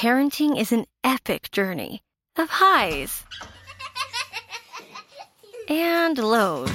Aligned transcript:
parenting 0.00 0.58
is 0.58 0.72
an 0.72 0.86
epic 1.04 1.50
journey 1.50 2.00
of 2.38 2.48
highs 2.48 3.22
and 5.68 6.16
lows. 6.16 6.72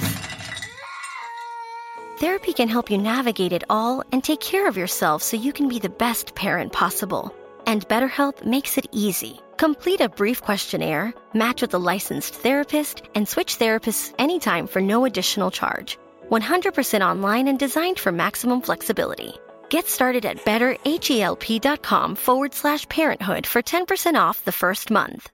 Therapy 2.20 2.52
can 2.52 2.68
help 2.68 2.88
you 2.88 2.98
navigate 2.98 3.52
it 3.52 3.64
all 3.68 4.04
and 4.12 4.22
take 4.22 4.38
care 4.38 4.68
of 4.68 4.76
yourself 4.76 5.24
so 5.24 5.36
you 5.36 5.52
can 5.52 5.66
be 5.66 5.80
the 5.80 5.88
best 5.88 6.36
parent 6.36 6.72
possible. 6.72 7.34
And 7.66 7.88
BetterHelp 7.88 8.46
makes 8.46 8.78
it 8.78 8.86
easy. 8.92 9.40
Complete 9.56 10.00
a 10.00 10.08
brief 10.08 10.40
questionnaire, 10.40 11.12
match 11.34 11.62
with 11.62 11.74
a 11.74 11.78
licensed 11.78 12.32
therapist, 12.32 13.02
and 13.16 13.28
switch 13.28 13.58
therapists 13.58 14.14
anytime 14.20 14.68
for 14.68 14.80
no 14.80 15.04
additional 15.04 15.50
charge. 15.50 15.98
100% 16.30 17.00
online 17.00 17.48
and 17.48 17.58
designed 17.58 17.98
for 17.98 18.12
maximum 18.12 18.60
flexibility. 18.60 19.34
Get 19.68 19.86
started 19.86 20.24
at 20.26 20.44
betterhelp.com 20.44 22.16
forward 22.16 22.54
slash 22.54 22.88
parenthood 22.88 23.46
for 23.46 23.62
10% 23.62 24.14
off 24.16 24.44
the 24.44 24.52
first 24.52 24.90
month. 24.90 25.30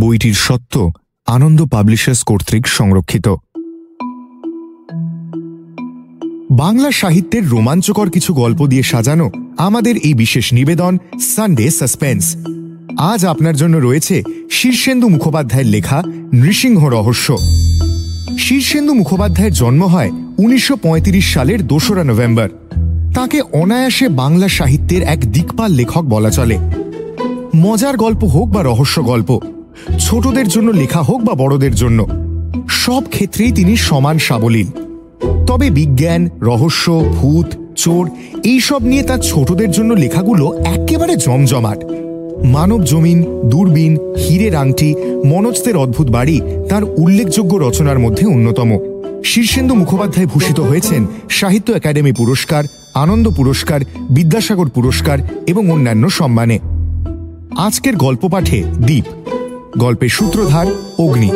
বইটির 0.00 0.36
সত্য 0.46 0.74
আনন্দ 1.26 1.60
publishers 1.74 2.20
কর্তৃক 2.24 2.64
সংরক্ষিত 2.68 3.26
বাংলা 6.58 6.90
সাহিত্যের 6.92 7.48
রোমাঞ্চকর 7.48 8.10
কিছু 8.10 8.34
গল্প 8.34 8.66
দিয়ে 8.66 8.82
সাজানো 8.82 9.30
আমাদের 9.58 9.96
এই 9.96 10.14
বিশেষ 10.14 10.52
নিবেদন 10.52 10.98
সানডে 11.20 11.70
সাসপেন্স 11.70 12.36
আজ 12.98 13.24
আপনার 13.24 13.56
জন্য 13.56 13.76
রয়েছে 13.76 14.22
শীর্ষেন্দু 14.50 15.08
মুখোপাধ্যায়ের 15.08 15.66
লেখা 15.66 16.02
নৃসিংহ 16.32 16.84
রহস্য। 16.88 17.36
শীর্ষেন্দু 18.38 18.94
মুখোপাধ্যায়ের 18.94 19.52
জন্ম 19.52 19.84
হয় 19.84 20.10
উনিশশো 20.38 20.76
পঁয়ত্রিশ 20.76 21.34
সালের 21.34 21.66
দোসরা 21.66 22.04
নভেম্বর। 22.04 22.48
তাকে 23.14 23.40
অনায়াসে 23.52 24.08
বাংলা 24.08 24.48
সাহিত্যের 24.48 25.02
এক 25.02 25.32
দিকপাল 25.32 25.70
লেখক 25.72 26.04
বলা 26.04 26.30
চলে। 26.30 26.58
মজার 27.56 27.96
গল্প 27.96 28.24
হোক 28.24 28.48
বা 28.48 28.62
রহস্য 28.62 29.04
গল্প, 29.04 29.40
ছোটদের 29.98 30.48
জন্য 30.48 30.70
লেখা 30.70 31.02
হোক 31.02 31.20
বা 31.24 31.34
বড়দের 31.34 31.74
জন্য, 31.74 31.98
সব 32.68 33.02
ক্ষেত্রেই 33.10 33.52
তিনি 33.52 33.76
সমান 33.76 34.18
সাবলীল। 34.18 34.66
তবে 35.46 35.70
বিজ্ঞান, 35.70 36.28
রহস্য, 36.40 37.04
ভূত, 37.16 37.46
চোর, 37.76 38.10
এইসব 38.44 38.82
নিয়ে 38.82 39.02
তার 39.02 39.18
ছোটদের 39.18 39.70
জন্য 39.70 39.94
লেখাগুলো 39.94 40.58
একেবারে 40.64 41.16
জমজমাট। 41.16 41.84
মানব 42.44 42.84
জমিন, 42.84 43.40
দূরবীন, 43.44 43.96
হীরের 44.16 44.56
আংটি, 44.56 44.94
মনোজদের 45.24 45.76
অদ্ভুত 45.76 46.10
বাড়ি, 46.10 46.40
তার 46.68 46.84
উল্লেখযোগ্য 46.84 47.56
রচনার 47.56 47.98
মধ্যে 47.98 48.26
অন্যতম। 48.26 48.78
শীর্ষেন্দু 49.24 49.74
মুখোপাধ্যায় 49.74 50.26
ভূষিত 50.26 50.60
হয়েছেন 50.60 51.06
সাহিত্য 51.30 51.72
একাডেমি 51.72 52.12
পুরস্কার, 52.12 52.64
আনন্দ 52.94 53.28
পুরস্কার, 53.36 53.80
বিদ্যাসাগর 54.10 54.68
পুরস্কার 54.68 55.18
এবং 55.46 55.70
অন্যান্য 55.70 56.10
সম্মানে। 56.10 56.58
আজকের 57.56 57.96
গল্প 57.96 58.28
পাঠে 58.28 58.62
দ্বীপ, 58.62 59.04
গল্পের 59.78 60.08
সূত্রধার 60.08 60.66
অগ্নি। 60.98 61.30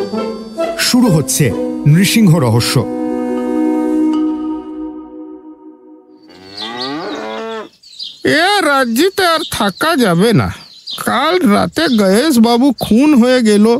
শুরু 0.78 1.06
হচ্ছে 1.06 1.50
নৃসিংহ 1.86 2.38
রহস্য। 2.38 3.01
এ 8.24 8.60
রাজ্যিতে 8.60 9.26
আর 9.26 9.40
থাকা 9.50 9.96
যাবে 9.96 10.32
না। 10.32 10.54
কাল 11.04 11.38
রাতে 11.38 11.82
গয়েশ 11.96 12.38
বাবু 12.38 12.72
খুন 12.72 13.14
হয়ে 13.14 13.42
গেল। 13.42 13.78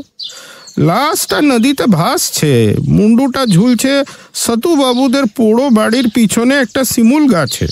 লাশটা 0.77 1.41
নদীতে 1.41 1.85
ভাসছে। 1.85 2.75
মুন্ডুটা 2.87 3.45
ঝুলছে। 3.45 4.03
সতু 4.33 4.75
বাবুদের 4.75 5.23
পোড়ো 5.37 5.69
বাড়ির 5.69 6.09
পিছনে 6.09 6.55
একটা 6.55 6.83
শিমুল 6.83 7.27
গাছে। 7.27 7.67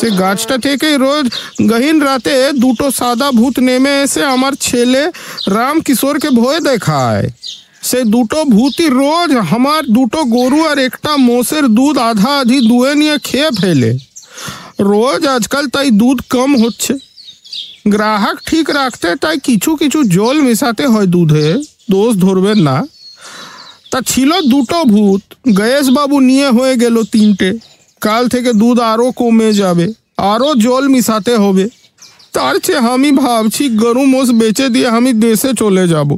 সে 0.00 0.10
গাছটা 0.10 0.58
থেকে 0.58 0.96
রোজ 0.96 1.30
গহীন 1.68 2.00
রাতে 2.02 2.52
দুটো 2.52 2.90
সাদা 2.90 3.30
ভূত 3.30 3.58
নেমে 3.58 4.02
এসে 4.02 4.24
আমার 4.24 4.52
ছেলে 4.60 5.10
রাম 5.46 5.80
কিশোরকে 5.80 6.30
ভয় 6.30 6.60
দেখায়। 6.60 7.28
সে 7.82 8.04
দুটো 8.04 8.44
ভূতই 8.44 8.88
রোজ 8.88 9.36
আমার 9.36 9.84
দুটো 9.86 10.24
গরু 10.24 10.66
আর 10.66 10.78
একটা 10.78 11.16
মোষের 11.16 11.62
দুধ 11.62 11.98
আধা 11.98 12.40
আধি 12.40 12.60
দুয়ে 12.68 12.94
নিয়ে 12.94 13.18
খেয়ে 13.24 13.50
ফেলে। 13.60 13.98
রোজ 14.82 15.26
আজকাল 15.26 15.68
তাই 15.68 15.90
দুধ 15.90 16.18
কম 16.30 16.50
হচ্ছে। 16.56 16.94
গ্রাহক 17.88 18.36
ঠিক 18.46 18.70
রাখতে 18.70 19.08
তাই 19.16 19.38
কিছু 19.38 19.76
কিছু 19.76 20.02
জল 20.04 20.40
মেশাতে 20.40 20.86
হয় 20.86 21.06
দুধে, 21.06 21.56
দোষ 21.90 22.16
ধরবেন 22.16 22.58
না। 22.58 22.86
তা 23.90 24.00
ছিল 24.06 24.30
দুটো 24.40 24.84
ভূত 24.84 25.22
গয়েশ 25.56 25.90
বাবু 25.90 26.20
নিয়ে 26.20 26.48
হয়ে 26.50 26.76
গেল 26.76 27.02
তিনটে। 27.04 27.52
কাল 28.00 28.28
থেকে 28.28 28.52
দুধ 28.52 28.78
আরও 28.78 29.10
কমে 29.10 29.52
যাবে 29.52 29.86
আরও 30.16 30.54
জল 30.54 30.88
মিশাতে 30.88 31.36
হবে। 31.36 31.68
তার 32.32 32.54
চেয়ে 32.58 32.78
আমি 32.78 33.12
ভাবছি 33.12 33.68
গরু 33.68 34.04
মোষ 34.04 34.28
বেচে 34.30 34.68
দিয়ে 34.68 34.88
আমি 34.88 35.12
দেশে 35.12 35.50
চলে 35.54 35.88
যাব। 35.88 36.10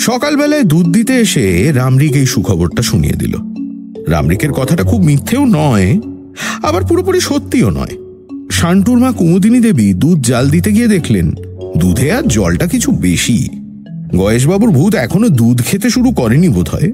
সকালবেলায় 0.00 0.62
দুধ 0.62 0.86
দিতে 0.86 1.14
এসে 1.16 1.72
রামরিক 1.72 2.14
এই 2.16 2.26
সুখবরটা 2.26 2.82
শুনিয়ে 2.82 3.14
দিল। 3.14 3.57
রামরিকের 4.08 4.52
কথাটা 4.52 4.84
খুব 4.84 5.02
মিথ্যেও 5.02 5.44
নয় 5.44 6.00
আবার 6.62 6.84
পুরোপুরি 6.84 7.20
সত্যিও 7.20 7.70
নয়। 7.70 7.96
শান্টুর 8.50 8.98
মা 8.98 9.12
কুমুদিনী 9.12 9.60
দেবী 9.60 9.94
দুধ 9.94 10.22
জাল 10.22 10.50
দিতে 10.50 10.72
গিয়ে 10.72 10.86
দেখলেন 10.86 11.32
দুধে 11.76 12.12
আর 12.12 12.22
জলটা 12.22 12.66
কিছু 12.66 12.92
বেশি। 12.92 13.48
গয়েশবাবুর 14.16 14.70
ভূত 14.70 14.94
এখনও 14.94 15.28
দুধ 15.28 15.62
খেতে 15.62 15.90
শুরু 15.90 16.10
করেনি 16.10 16.48
বোধ 16.48 16.68
হয় 16.68 16.92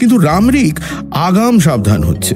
কিন্তু 0.00 0.18
রামরিক 0.18 0.78
আগাম 1.10 1.58
সাবধান 1.58 2.04
হচ্ছে। 2.04 2.34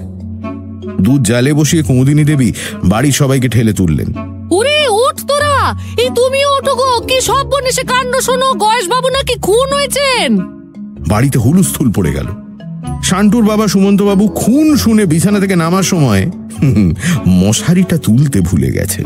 দুধ 1.00 1.22
জালে 1.22 1.52
বসিয়ে 1.52 1.82
কুমুদিনী 1.82 2.24
দেবী 2.24 2.52
বাড়ির 2.84 3.12
সবাইকে 3.12 3.48
ঠেলে 3.48 3.72
তুললেন। 3.72 4.06
ওরে 4.50 4.88
ওঠ 4.88 5.20
তোরা! 5.28 5.78
এই 5.98 6.10
ওঠো 6.44 6.74
গো 6.74 7.00
কি 7.00 7.20
সব 7.20 7.50
কাণ্ড 7.88 8.16
শোনো 8.16 8.52
গয়েশবাবু 8.52 9.08
নাকি 9.08 9.38
খুন 9.38 9.74
হয়েছেন? 9.74 10.38
বাড়িতে 11.08 11.38
হুলুস্থুল 11.38 11.92
পড়ে 11.92 12.12
গেল। 12.12 12.49
শান্টুর 13.02 13.44
বাবা 13.44 13.68
সুমন্তবাবু 13.68 14.28
খুন 14.28 14.76
শুনে 14.76 15.06
বিছানা 15.06 15.40
থেকে 15.40 15.56
নামার 15.56 15.82
সময় 15.82 16.30
মশারিটা 17.28 17.98
তুলতে 17.98 18.40
ভুলে 18.40 18.70
গেছেন। 18.70 19.04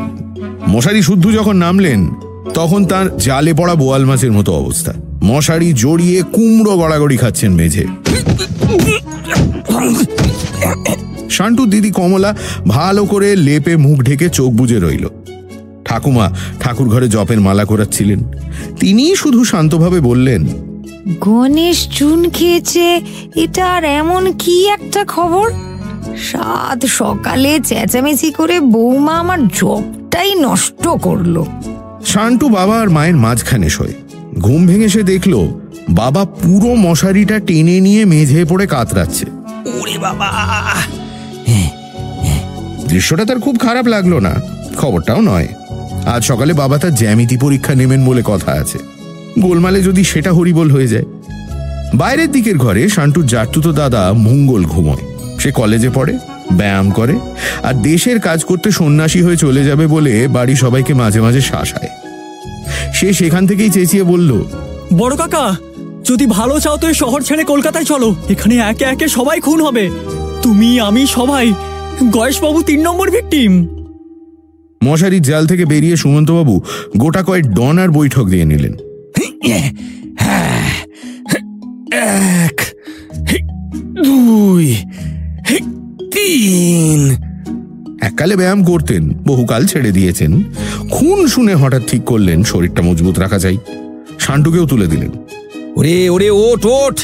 মশারি 0.69 1.03
শুদ্ধ 1.03 1.31
যখন 1.31 1.57
নামলেন, 1.57 2.11
তখন 2.55 2.85
তার 2.85 3.17
জালে 3.17 3.55
পড়া 3.55 3.75
বোয়াল 3.75 4.05
মাছের 4.05 4.33
মতো 4.33 4.53
অবস্থা। 4.53 4.93
মশারি 5.23 5.73
জড়িয়ে 5.73 6.23
কুমড়ো 6.33 6.79
গড়াগড়ি 6.79 7.17
খাচ্ছেন 7.17 7.53
মেঝে। 7.53 7.87
শান্টুর 11.31 11.71
দিদি 11.71 11.91
কমলা 11.91 12.37
ভালো 12.69 13.05
করে 13.05 13.37
লেপে 13.37 13.77
মুখ 13.77 14.01
ঢেকে 14.01 14.29
চোখ 14.29 14.53
বুজে 14.53 14.79
রইল। 14.79 15.09
ঠাকুমা 15.85 16.33
ঠাকুর 16.61 16.89
ঘরে 16.89 17.09
জপের 17.09 17.41
মালা 17.41 17.65
করাচ্ছিলেন। 17.65 18.25
তিনি 18.81 19.17
শুধু 19.17 19.45
শান্তভাবে 19.45 20.01
বললেন 20.01 20.47
গণেশ 21.21 21.89
চুন 21.89 22.29
খেয়েছে 22.29 23.01
এটা 23.35 23.73
আর 23.73 23.85
এমন 23.85 24.33
কি 24.33 24.69
একটা 24.69 25.05
খবর? 25.05 25.53
সাত 26.17 26.87
সকালে 26.87 27.61
চেঁচামেচি 27.61 28.31
করে 28.31 28.61
বৌমা 28.61 29.19
আমার 29.19 29.49
জবটাই 29.49 30.35
নষ্ট 30.35 30.89
করল। 30.89 31.45
শান্টু 32.07 32.49
বাবা 32.49 32.81
আর 32.81 32.91
মায়ের 32.91 33.17
মাঝখানে 33.17 33.69
শোয়। 33.69 33.93
ঘুম 34.39 34.67
ভেঙে 34.67 34.89
সে 34.89 35.03
দেখল 35.03 35.49
বাবা 35.91 36.25
পুরো 36.25 36.75
মশারিটা 36.75 37.39
টেনে 37.39 37.81
নিয়ে 37.81 38.05
মেঝে 38.05 38.45
পড়ে 38.45 38.67
কাতরাচ্ছে। 38.67 39.27
ওরে 39.81 39.99
বাবা! 39.99 40.31
দৃশ্যটা 42.89 43.25
তার 43.25 43.41
খুব 43.41 43.59
খারাপ 43.59 43.87
লাগল 43.87 44.19
না 44.19 44.41
খবরটাও 44.77 45.21
নয়। 45.21 45.49
আজ 46.07 46.25
সকালে 46.25 46.53
বাবা 46.53 46.79
তার 46.79 46.95
জ্যামিতি 46.95 47.37
পরীক্ষা 47.37 47.75
নেবেন 47.75 48.05
বলে 48.05 48.23
কথা 48.27 48.53
আছে। 48.53 48.94
গোলমালে 49.39 49.83
যদি 49.83 50.05
সেটা 50.05 50.33
হরিবোল 50.33 50.71
হয়ে 50.71 50.89
যায়। 50.89 51.05
বাইরের 51.95 52.33
দিকের 52.33 52.59
ঘরে 52.59 52.89
শান্টুর 52.89 53.27
জাটতুতো 53.27 53.73
দাদা 53.73 54.13
মঙ্গল 54.13 54.65
ঘুমোয়। 54.65 55.03
সে 55.39 55.51
কলেজে 55.53 55.91
পড়ে 55.91 56.19
ব্যায়াম 56.53 56.91
করে 56.91 57.15
আর 57.63 57.75
দেশের 57.83 58.21
কাজ 58.21 58.45
করতে 58.45 58.71
সন্ন্যাসী 58.71 59.23
হয়ে 59.23 59.37
চলে 59.37 59.65
যাবে 59.65 59.87
বলে 59.87 60.29
বাড়ি 60.29 60.57
সবাইকে 60.57 60.95
মাঝে 60.95 61.21
মাঝে 61.21 61.41
শাসায় 61.41 61.91
সে 62.95 63.13
সেখান 63.13 63.47
থেকেই 63.47 63.71
চেঁচিয়ে 63.71 64.05
বলল 64.05 64.45
বড় 64.95 65.17
কাকা 65.17 65.57
যদি 66.05 66.27
ভালো 66.27 66.61
চাও 66.61 66.77
তো 66.77 66.95
শহর 66.95 67.23
ছেড়ে 67.23 67.45
কলকাতায় 67.45 67.85
চলো। 67.85 68.15
এখানে 68.29 68.59
একে 68.59 68.85
একে 68.85 69.09
সবাই 69.09 69.41
খুন 69.41 69.61
হবে। 69.63 69.91
তুমি 70.43 70.81
আমি 70.81 71.07
সবাই। 71.07 71.53
গয়েশবাবু 72.11 72.63
তিন 72.63 72.81
নম্বর 72.83 73.11
ভিকটিম 73.11 73.67
মশারির 74.85 75.23
জাল 75.23 75.47
থেকে 75.47 75.65
বেরিয়ে 75.65 75.97
সুমন্তবাবু 75.97 76.61
গোটা 76.97 77.23
কয়েক 77.23 77.47
ডন 77.47 77.79
আর 77.79 77.89
বৈঠক 77.89 78.27
দিয়ে 78.27 78.45
নিলেন। 78.45 78.75
এক 79.45 79.75
দুই 84.05 84.77
তিন 86.13 87.17
এককালে 88.01 88.37
ব্যায়াম 88.37 88.65
করতেন 88.65 89.15
বহুকাল 89.27 89.67
ছেড়ে 89.67 89.91
দিয়েছেন। 89.91 90.45
খুন 90.91 91.27
শুনে 91.27 91.55
হঠাৎ 91.55 91.83
ঠিক 91.87 92.05
করলেন 92.05 92.45
শরীরটা 92.45 92.83
মজবুত 92.83 93.19
রাখা 93.19 93.39
চাই 93.39 93.59
শান্টুকেও 94.19 94.67
তুলে 94.67 94.87
দিলেন। 94.87 95.11
ওরে 95.77 96.09
ওরে 96.09 96.31
ওট 96.31 96.67
ওট 96.67 97.01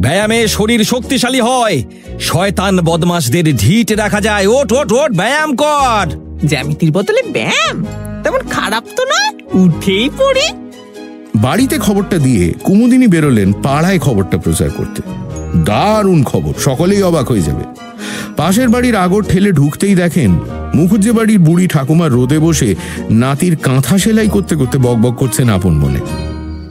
ব্যায়ামে 0.00 0.48
শরীর 0.48 0.84
শক্তিশালী 0.84 1.40
হয়। 1.40 1.82
শয়তান 2.20 2.80
বদমাশদের 2.80 3.56
ঢিট 3.56 3.92
রাখা 3.92 4.20
যায়। 4.20 4.46
ওট 4.46 4.72
ওট 4.72 4.92
ওট 4.92 5.12
ব্যায়াম 5.12 5.56
কর। 5.56 6.06
জ্যামিতির 6.46 6.92
বদলে 6.92 7.22
ব্যায়াম? 7.32 7.84
তেমন 8.22 8.40
খারাপ 8.50 8.84
তো 8.96 9.04
নয় 9.04 9.62
উঠেই 9.62 10.10
পড়ি। 10.18 10.63
বাড়িতে 11.34 11.78
খবরটা 11.78 12.18
দিয়ে 12.18 12.52
কুমুদিনী 12.64 13.06
বেরোলেন 13.06 13.52
পাড়ায় 13.52 13.98
খবরটা 13.98 14.38
প্রচার 14.38 14.70
করতে। 14.70 15.02
দারুণ 15.64 16.24
খবর 16.24 16.52
সকলেই 16.58 17.02
অবাক 17.02 17.30
হয়ে 17.30 17.42
যাবে। 17.42 17.64
পাশের 18.36 18.68
বাড়ির 18.68 18.96
আগর 18.96 19.22
ঠেলে 19.22 19.52
ঢুকতেই 19.52 19.94
দেখেন 19.94 20.38
মুখুজ্জে 20.74 21.12
বাড়ির 21.12 21.38
বুড়ি 21.38 21.66
ঠাকুমার 21.68 22.12
রোদে 22.12 22.38
বসে 22.38 22.74
নাতির 23.10 23.56
কাঁথা 23.56 23.98
সেলাই 23.98 24.28
করতে 24.28 24.56
করতে 24.56 24.78
বকবক 24.78 25.14
করছেন 25.16 25.50
আপন 25.50 25.72
মনে 25.72 25.98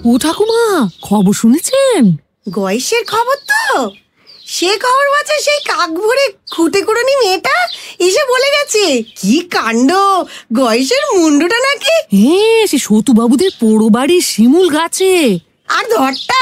ও 0.05 0.17
ঠাকুমা 0.17 0.89
খবর 1.01 1.33
শুনেছেন? 1.33 2.15
গয়েশের 2.51 3.03
খবর 3.07 3.35
তো! 3.35 3.89
সে 4.53 4.67
খবর 4.67 5.05
বাঁচে 5.09 5.43
সেই 5.43 5.59
কাক 5.65 5.89
ভরে 5.89 6.33
খুঁটে 6.51 6.81
কুড়নি 6.81 7.15
মেয়েটা 7.15 7.67
এসে 7.99 8.23
বলে 8.29 8.49
গেছে 8.49 9.03
কি 9.03 9.39
কাণ্ড? 9.39 9.91
গয়েশের 10.59 11.19
মুন্ডুটা 11.19 11.59
নাকি? 11.59 11.95
হ্যাঁ 12.17 12.67
সে 12.67 12.77
সতু 12.77 13.13
বাবুদের 13.13 13.49
পোড়ো 13.59 13.89
বাড়ির 13.89 14.21
শিমুল 14.21 14.69
গাছে। 14.69 15.39
আর 15.67 15.83
ধরটা? 15.89 16.41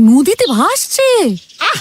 নদীতে 0.00 0.46
ভাসছে। 0.46 1.36
আহ 1.58 1.78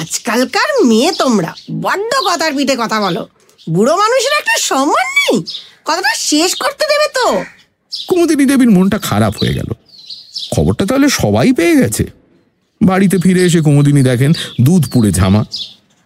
আজকালকার 0.00 0.84
মেয়ে 0.84 1.12
তোমরা 1.12 1.54
বড্ড 1.72 2.14
কথার 2.26 2.54
পিঠে 2.56 2.76
কথা 2.78 3.00
বলো। 3.00 3.28
বুড়ো 3.70 3.96
মানুষের 3.96 4.32
একটা 4.38 4.58
সম্মান 4.58 5.06
নেই 5.06 5.44
কথাটা 5.84 6.14
শেষ 6.14 6.54
করতে 6.54 6.84
দেবে 6.88 7.08
তো। 7.14 7.44
কুমুদিনী 8.08 8.46
দেবীর 8.46 8.70
মনটা 8.70 8.98
খারাপ 8.98 9.34
হয়ে 9.42 9.54
গেল। 9.54 9.68
খবরটা 10.56 10.86
তাহলে 10.86 11.08
সবাই 11.08 11.52
পেয়ে 11.52 11.76
গেছে। 11.76 12.15
বাড়িতে 12.80 13.16
ফিরে 13.18 13.42
এসে 13.44 13.60
কুমুদিনী 13.60 14.02
দেখেন 14.02 14.32
দুধ 14.66 14.82
পুড়ে 14.92 15.10
ঝামা। 15.18 15.42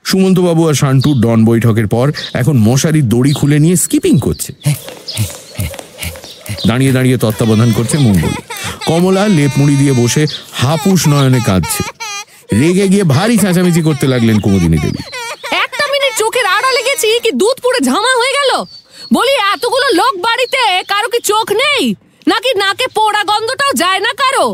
সুমন্তবাবু 0.05 0.63
আর 0.69 0.75
শান্টুর 0.75 1.17
ডন 1.25 1.45
বৈঠকের 1.45 1.89
পর 1.89 2.07
এখন 2.41 2.57
মশারির 2.67 3.09
দড়ি 3.09 3.33
খুলে 3.33 3.59
নিয়ে 3.59 3.77
স্কিপিং 3.77 4.15
করছে। 4.21 4.51
দাঁড়িয়ে 6.69 6.93
দাঁড়িয়ে 6.93 7.17
তত্ত্বাবধান 7.19 7.71
করছে 7.73 7.97
মঙ্গল। 8.07 8.33
কমলা 8.89 9.25
লেপ 9.29 9.53
মুড়ি 9.59 9.75
দিয়ে 9.77 9.95
বসে 10.01 10.23
হাপুস 10.61 11.01
নয়নে 11.09 11.41
কাঁদছে। 11.49 11.83
রেগে 12.61 12.87
গিয়ে 12.93 13.05
ভারী 13.15 13.37
চেঁচামেচি 13.43 13.83
করতে 13.83 14.07
লাগলেন 14.13 14.37
কুমুদিনী 14.41 14.79
দেবী। 14.85 15.01
একটা 15.65 15.85
মিনিট 15.93 16.13
চোখের 16.19 16.47
আড়ালে 16.57 16.83
গেছি, 16.89 17.09
কি 17.25 17.31
দুধ 17.41 17.57
পুড়ে 17.65 17.81
ঝামা 17.89 18.13
হয়ে 18.21 18.37
গেল? 18.39 18.51
বলি, 19.13 19.35
এতগুলো 19.55 19.87
লোক 20.01 20.15
বাড়িতে, 20.27 20.63
কারও 20.89 21.09
কি 21.09 21.21
চোখ 21.31 21.47
নেই? 21.63 21.83
নাকি 22.27 22.51
নাকে 22.63 22.87
পোড়া 22.97 23.23
গন্ধটাও 23.31 23.73
যায় 23.83 24.01
না 24.07 24.13
কারও? 24.23 24.47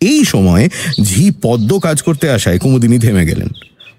এই 0.00 0.24
সময় 0.24 0.68
ঝি 1.02 1.30
পদ্ম 1.42 1.78
কাজ 1.78 2.02
করতে 2.02 2.30
আসায় 2.30 2.58
কুমুদিনী 2.58 2.98
থেমে 2.98 3.24
গেলেন। 3.24 3.48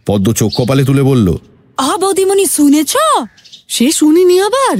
পদ্ম 0.05 0.33
চোখ 0.33 0.51
কপালে 0.57 0.83
তুলে 0.83 1.03
বলল 1.03 1.37
আ 1.77 1.97
বৌদিমণি 1.97 2.45
শুনেছ? 2.45 2.93
সে 3.67 3.91
শুনিনি 3.91 4.41
আবার। 4.41 4.77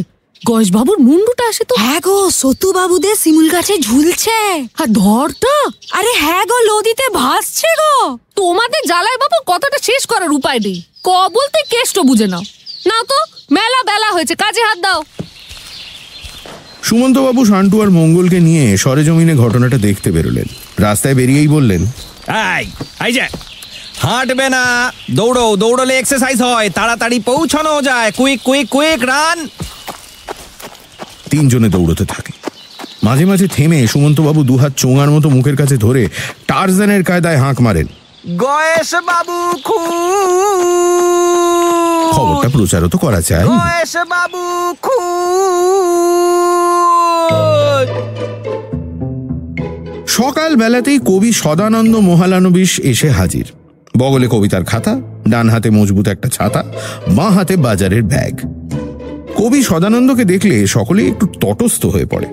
গজবাবুর 0.48 1.00
মুন্ডুটা 1.00 1.46
আসে 1.48 1.64
তো। 1.64 1.76
হ্যাঁ 1.78 2.02
গো 2.02 2.30
সতু 2.30 2.74
বাবুদের 2.74 3.16
শিমুল 3.16 3.50
গাছে 3.50 3.78
ঝুলছে। 3.78 4.38
আর 4.82 4.88
ধরটা? 4.88 5.56
আরে 5.92 6.12
হ্যাঁ 6.18 6.46
গো 6.46 6.58
নদীতে 6.72 7.06
ভাসছে 7.14 7.68
গো। 7.80 8.18
তোমাদের 8.36 8.82
জ্বালায় 8.88 9.18
বাবু 9.18 9.38
কথাটা 9.48 9.78
শেষ 9.84 10.06
করার 10.06 10.32
উপায় 10.32 10.60
নেই। 10.60 10.82
ক 11.04 11.10
বলতে 11.10 11.60
কেষ্ট 11.70 12.00
বুঝে 12.00 12.28
নাও। 12.28 12.44
না 12.88 13.04
তো 13.10 13.18
মেলা 13.52 13.80
বেলা 13.86 14.10
হয়েছে 14.12 14.36
কাজে 14.36 14.62
হাত 14.64 14.80
দাও। 14.82 15.04
সুমন্তবাবু 16.84 17.46
শান্টু 17.46 17.82
আর 17.82 17.90
মঙ্গলকে 17.90 18.40
নিয়ে 18.40 18.78
সরেজমিনে 18.78 19.36
ঘটনাটা 19.36 19.78
দেখতে 19.78 20.12
বেরোলেন। 20.12 20.48
রাস্তায় 20.86 21.16
বেরিয়েই 21.20 21.50
বললেন 21.56 21.82
এই 22.56 22.66
এই 23.06 23.12
যে 23.18 23.26
হাঁটবে 24.04 24.48
না 24.56 24.64
দৌড়ো 25.18 25.46
দৌড়লে 25.64 25.94
এক্সারসাইজ 25.98 26.40
হয় 26.48 26.68
তাড়াতাড়ি 26.78 27.18
পৌঁছানো 27.30 27.74
যায় 27.90 28.10
কুইক 28.20 28.40
কুইক 28.48 28.68
কুইক 28.76 29.00
রান 29.12 29.38
তিনজনে 31.32 31.70
দৌড়তে 31.76 32.06
থাকে। 32.14 32.32
মাঝে 33.04 33.26
মাঝে 33.26 33.46
থেমে 33.56 33.80
সুমন্তবাবু 33.88 34.42
দুহাত 34.50 34.74
চোঙার 34.82 35.10
মতো 35.16 35.28
মুখের 35.36 35.56
কাছে 35.62 35.76
ধরে 35.86 36.04
টারজানের 36.50 37.02
কায়দায় 37.04 37.40
হাঁক 37.44 37.58
মারেন। 37.66 37.88
গয়েশ 38.46 38.92
বাবু 39.10 39.38
খু 39.68 39.80
খবরটা 42.16 42.50
প্রচারও 42.56 42.90
তো 42.94 42.98
করা 42.98 43.22
চাই 43.22 43.44
গয়েশ 43.52 43.94
বাবু 44.14 44.44
খু 44.86 45.00
সকাল 50.10 50.56
বেলাতেই 50.56 51.00
কবি 51.06 51.34
সদানন্দ 51.34 51.96
মহালানবিশ 51.96 52.80
এসে 52.80 53.10
হাজির। 53.10 53.46
বগলে 53.98 54.28
কবিতার 54.28 54.64
খাতা, 54.64 55.02
ডান 55.30 55.50
হাতে 55.50 55.70
মজবুত 55.70 56.08
একটা 56.08 56.30
ছাতা, 56.30 56.64
বাঁ 57.08 57.32
হাতে 57.32 57.56
বাজারের 57.56 58.04
ব্যাগ। 58.04 58.34
কবি 59.36 59.64
সদানন্দকে 59.64 60.26
দেখলে 60.26 60.68
সকলেই 60.68 61.08
একটু 61.08 61.28
তটস্থ 61.28 61.86
হয়ে 61.86 62.06
পড়ে। 62.06 62.28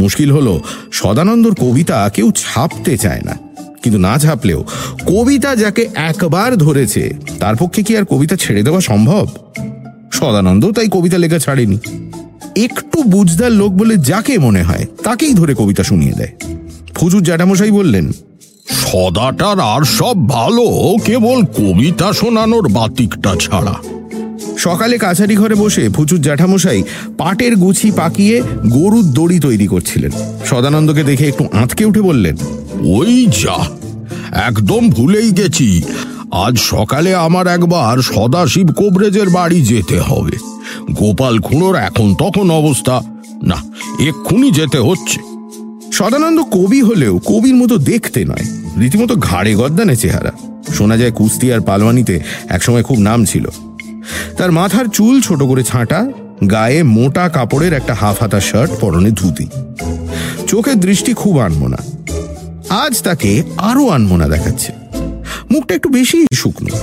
মুশকিল 0.00 0.32
হলো, 0.32 0.60
সদানন্দর 0.92 1.54
কবিতা 1.54 2.10
কেউ 2.14 2.32
ছাপতে 2.36 2.98
চায় 2.98 3.22
না। 3.24 3.38
কিন্তু 3.82 4.00
না 4.00 4.18
ছাপলেও 4.18 4.64
কবিতা 5.06 5.56
যাকে 5.56 5.88
একবার 5.94 6.56
ধরেছে, 6.56 7.10
তার 7.38 7.56
পক্ষে 7.56 7.82
কি 7.82 7.96
আর 7.96 8.04
কবিতা 8.04 8.36
ছেড়ে 8.36 8.62
দেওয়া 8.62 8.80
সম্ভব? 8.80 9.28
সদানন্দ 10.12 10.70
তাই 10.70 10.88
কবিতা 10.88 11.18
লেখা 11.18 11.38
ছাড়েনি। 11.38 11.78
একটু 12.56 13.02
বুঝদার 13.02 13.52
লোক 13.52 13.72
বলে 13.72 13.96
যাকে 13.96 14.38
মনে 14.38 14.62
হয়, 14.62 14.86
তাকেই 15.02 15.34
ধরে 15.34 15.54
কবিতা 15.54 15.82
শুনিয়ে 15.82 16.12
দেয়। 16.12 16.32
ফুজুর 17.04 17.22
জ্যাঠামশাই 17.22 17.70
বললেন 17.70 18.12
সদাটার 18.70 19.60
আর 19.60 19.82
সব 19.84 20.28
ভালো 20.28 20.64
কেবল 21.04 21.42
কবিতা 21.42 22.12
শোনানোর 22.12 22.68
বাতিকটা 22.68 23.34
ছাড়া। 23.40 23.74
সকালে 24.58 24.98
কাছারি 24.98 25.36
ঘরে 25.36 25.54
বসে 25.54 25.88
ফুচুর 25.88 26.20
জ্যাঠামশাই 26.20 26.82
পাটের 27.18 27.56
গুছি 27.56 27.90
পাকিয়ে 27.90 28.42
গরুর 28.68 29.04
দড়ি 29.04 29.38
তৈরি 29.40 29.66
করছিলেন। 29.66 30.10
সদানন্দকে 30.44 31.02
দেখে 31.02 31.28
একটু 31.28 31.44
আঁতকে 31.52 31.84
উঠে 31.84 32.00
বললেন 32.00 32.36
ওই 32.80 33.26
যা 33.26 33.56
একদম 34.30 34.90
ভুলেই 34.90 35.30
গেছি। 35.30 35.82
আজ 36.30 36.58
সকালে 36.58 37.14
আমার 37.14 37.46
একবার 37.46 38.02
সদাশিব 38.02 38.72
কোবরেজের 38.72 39.28
বাড়ি 39.28 39.62
যেতে 39.62 40.00
হবে। 40.00 40.36
গোপাল 40.92 41.40
খুঁড়োর 41.40 41.76
এখন 41.76 42.14
তখন 42.14 42.50
অবস্থা। 42.50 43.02
না 43.42 43.56
এক্ষুনি 44.00 44.50
যেতে 44.50 44.78
হচ্ছে। 44.78 45.33
সদানন্দ 45.94 46.42
কবি 46.42 46.80
হলেও 46.82 47.18
কবির 47.18 47.54
মতো 47.54 47.78
দেখতে 47.78 48.24
নয়। 48.24 48.46
রীতিমতো 48.80 49.14
ঘাড়ে 49.16 49.54
গদ্দানে 49.54 49.96
চেহারা। 49.96 50.32
শোনা 50.72 50.96
যায় 50.96 51.10
কুস্তি 51.10 51.52
আর 51.52 51.60
পালওয়ানিতে 51.60 52.20
একসময় 52.48 52.82
খুব 52.82 52.98
নাম 52.98 53.24
ছিল। 53.24 53.48
তার 54.36 54.52
মাথার 54.52 54.86
চুল 54.86 55.20
ছোট 55.20 55.42
করে 55.42 55.62
ছাঁটা, 55.62 56.10
গায়ে 56.50 56.82
মোটা 56.82 57.28
কাপড়ের 57.28 57.72
একটা 57.72 57.94
হাফ 57.94 58.16
হাতা 58.20 58.40
শার্ট, 58.40 58.72
পরনে 58.80 59.10
ধুতি। 59.10 59.46
চোখের 60.46 60.80
দৃষ্টি 60.80 61.14
খুব 61.14 61.38
আনমোনা। 61.38 61.76
আজ 62.68 63.02
তাকে 63.02 63.42
আরও 63.56 63.88
আনমোনা 63.88 64.28
দেখাচ্ছে। 64.28 64.72
মুখটা 65.50 65.74
একটু 65.74 65.88
বেশি 65.88 66.26
শুকনো। 66.34 66.76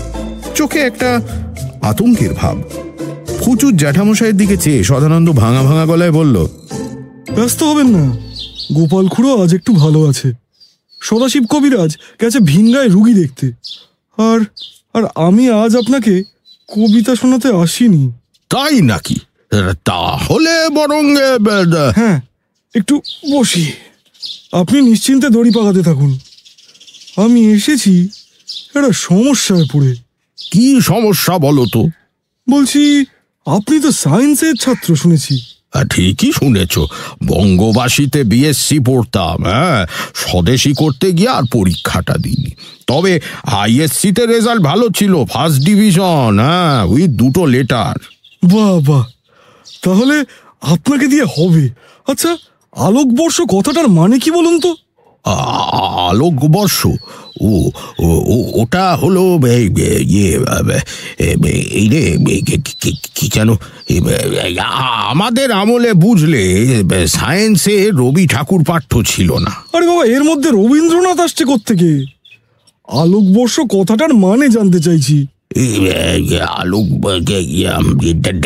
চোখে 0.55 0.79
একটা 0.79 1.21
আতঙ্কের 1.81 2.33
ভাব। 2.33 2.57
ফুচুর 3.41 3.77
জ্যাঠামশাইয়ের 3.77 4.37
দিকে 4.37 4.57
চেয়ে 4.57 4.83
সদানন্দ 4.83 5.31
ভাঙা 5.31 5.61
ভাঙা 5.61 5.85
গলায় 5.85 6.11
বলল, 6.11 6.47
ব্যস্ত 7.35 7.63
হবেন 7.63 7.87
না। 7.87 8.30
গোপাল 8.73 9.07
খুড়ো 9.07 9.43
আজ 9.43 9.53
একটু 9.55 9.73
ভালো 9.73 9.99
আছে। 10.09 10.33
সদাশিব 11.01 11.45
কবিরাজ 11.49 11.97
গেছে 12.21 12.39
ভিনগায় 12.39 12.87
রুগী 12.87 13.13
দেখতে। 13.13 13.47
আর 14.17 14.39
আর 14.93 15.03
আমি 15.15 15.49
আজ 15.49 15.75
আপনাকে 15.75 16.23
কবিতা 16.67 17.15
শোনাতে 17.15 17.49
আসিনি। 17.63 18.11
তাই 18.49 18.81
নাকি? 18.81 19.15
তাহলে 19.85 20.69
বরং 20.69 21.03
হ্যাঁ 21.95 22.21
একটু 22.75 23.01
বসি। 23.31 23.71
আপনি 24.51 24.81
নিশ্চিন্তে 24.81 25.29
দড়ি 25.29 25.51
পাকাতে 25.51 25.81
থাকুন। 25.83 26.19
আমি 27.15 27.51
এসেছি 27.51 27.93
একটা 28.75 28.91
সমস্যায় 28.91 29.65
পড়ে। 29.73 29.95
কি 30.51 30.81
সমস্যা 30.81 31.37
বলো 31.37 31.65
তো? 31.73 31.81
বলছি 32.49 33.05
আপনি 33.45 33.79
তো 33.79 33.91
সায়েন্সের 33.91 34.55
ছাত্র 34.55 34.95
শুনেছি। 34.95 35.35
ঠিকই 35.89 36.31
শুনেছ। 36.31 36.79
বঙ্গবাসীতে 37.27 38.23
বিএসসি 38.23 38.79
পড়তাম 38.79 39.45
হ্যাঁ? 39.45 39.87
স্বদেশি 40.15 40.73
করতে 40.73 41.11
গিয়ে 41.11 41.29
আর 41.29 41.43
পরীক্ষাটা 41.51 42.17
দিইনি। 42.17 42.51
তবে 42.87 43.19
আইএসসিতে 43.43 44.25
রেজাল্ট 44.25 44.61
ভালো 44.61 44.89
ছিল 44.89 45.25
ফার্স্ট 45.25 45.63
ডিভিশন 45.63 46.39
হ্যাঁ 46.39 46.83
ওই 46.83 47.07
দুটো 47.07 47.45
লেটার 47.45 47.95
বাহ। 48.43 49.03
তাহলে 49.81 50.25
আপনাকে 50.61 51.07
দিয়ে 51.07 51.23
হবে। 51.23 51.69
আচ্ছা 52.07 52.37
আলোকবর্ষ 52.75 53.41
কথাটার 53.41 53.87
মানে 53.87 54.19
কি 54.19 54.31
বলুন 54.31 54.59
তো? 54.59 54.75
আলোকবর্ষ 55.25 56.87
ও 57.41 57.71
ওটা 58.61 58.95
হলো 58.95 59.39
ইয়ে 59.99 60.39
এই 61.69 61.89
রে 61.89 62.17
কি- 63.15 63.29
যেন? 63.33 63.55
আমাদের 65.07 65.51
আমলে 65.51 65.93
বুঝলে 65.93 66.65
সায়েন্সে 67.07 67.91
রবি 67.91 68.27
ঠাকুর 68.27 68.63
পাঠ্য 68.63 69.03
ছিল 69.07 69.37
না। 69.37 69.51
আরে 69.73 69.87
বাবা, 69.87 70.05
এর 70.05 70.23
মধ্যে 70.23 70.49
রবীন্দ্রনাথ 70.49 71.19
আসছে 71.19 71.45
থেকে 71.65 72.05
আলোকবর্ষ 72.87 73.59
কথাটার 73.59 74.13
মানে 74.13 74.49
জানতে 74.49 74.79
চাইছি। 74.79 75.27
আলোক 76.47 76.85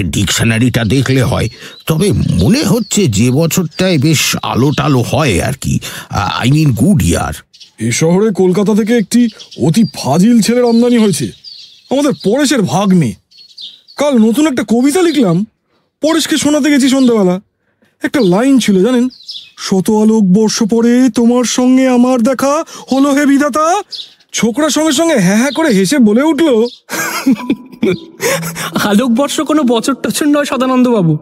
ডিকশনারিটা 0.02 0.84
দেখলে 0.84 1.24
হয়। 1.24 1.50
তবে 1.88 2.12
মনে 2.12 2.64
হচ্ছে 2.64 3.08
যে 3.08 3.32
বছরটায় 3.32 3.98
বেশ 3.98 4.36
আলো 4.44 4.72
টালো 4.78 5.02
হয় 5.02 5.42
আর 5.42 5.54
কি। 5.54 5.80
আই 6.10 6.52
মিন 6.52 6.74
গুড 6.74 7.02
ইয়ার 7.02 7.34
এ 7.80 7.92
শহরে 7.92 8.32
কলকাতা 8.32 8.76
থেকে 8.76 8.98
একটি 8.98 9.30
অতি 9.68 9.84
ফাজিল 9.84 10.42
ছেলের 10.42 10.66
আমদানি 10.66 10.98
হয়েছে। 10.98 11.32
আমাদের 11.90 12.12
পরেশের 12.26 12.62
ভাগ 12.62 12.94
নেই। 12.94 13.14
কাল 13.98 14.18
নতুন 14.18 14.48
একটা 14.48 14.64
কবিতা 14.64 15.02
লিখলাম। 15.02 15.46
পরেশকে 16.02 16.38
শোনাতে 16.38 16.72
গেছি 16.72 16.90
সন্ধ্যাবেলা। 16.90 17.42
একটা 18.04 18.20
লাইন 18.24 18.60
ছিল, 18.60 18.86
জানেন? 18.86 19.10
শত 19.58 19.92
আলোক 19.92 20.24
বর্ষ 20.24 20.64
পরে 20.64 21.10
তোমার 21.16 21.44
সঙ্গে 21.44 21.88
আমার 21.88 22.22
দেখা 22.22 22.64
হলো 22.92 23.14
হে 23.14 23.26
বিধাতা। 23.26 23.82
ছোকরার 24.36 24.70
সঙ্গে 24.70 24.92
সঙ্গে 24.92 25.18
হ্যাঁ 25.20 25.38
হ্যাঁ 25.38 25.52
করে 25.52 25.70
হেসে 25.70 26.00
বলে 26.00 26.24
উঠল। 26.24 26.66
আলোকবর্ষ 28.84 29.42
কোনো 29.42 29.64
বছর 29.64 29.94
টছর 29.94 30.26
নয় 30.26 30.46
সদানন্দ 30.46 30.88
বাবু। 30.88 31.18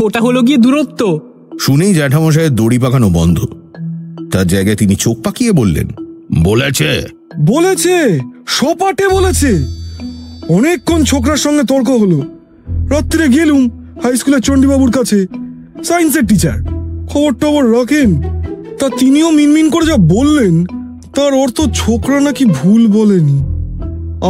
ওটা 0.00 0.20
হলো 0.20 0.42
গিয়ে 0.42 0.56
দূরত্ব। 0.56 1.20
শুনেই 1.60 1.94
জ্যাঠামশাইয়ের 1.94 2.54
দড়ি 2.54 2.78
পাকানো 2.78 3.10
বন্ধ। 3.10 3.38
তার 4.32 4.46
জায়গায় 4.46 4.76
তিনি 4.76 4.94
চোখ 4.94 5.22
পাকিয়ে 5.22 5.52
বললেন 5.52 5.88
বলেছে। 6.44 7.06
বলেছে 7.46 8.20
সপাটে 8.46 9.08
বলেছে। 9.08 9.50
অনেকক্ষণ 10.48 11.04
ছোকরার 11.04 11.36
সঙ্গে 11.36 11.62
তর্ক 11.62 11.90
হলো। 11.90 12.22
রাত্রিরে 12.90 13.28
গেলুম 13.28 13.70
হাই 14.02 14.16
স্কুলের 14.16 14.40
চণ্ডীবাবুর 14.40 14.90
কাছে। 14.90 15.26
সায়েন্সের 15.84 16.26
টিচার 16.26 16.58
খবর 17.06 17.32
টবর 17.32 17.78
রাখেন। 17.78 18.22
তা 18.78 18.88
তিনিও 18.98 19.30
মিনমিন 19.30 19.70
করে 19.70 19.86
যা 19.86 19.96
বললেন 19.96 20.66
তার 21.18 21.34
অর্থ 21.34 21.60
ছোকরা 21.74 22.20
নাকি 22.20 22.44
ভুল 22.44 22.86
বলেনি। 22.86 23.40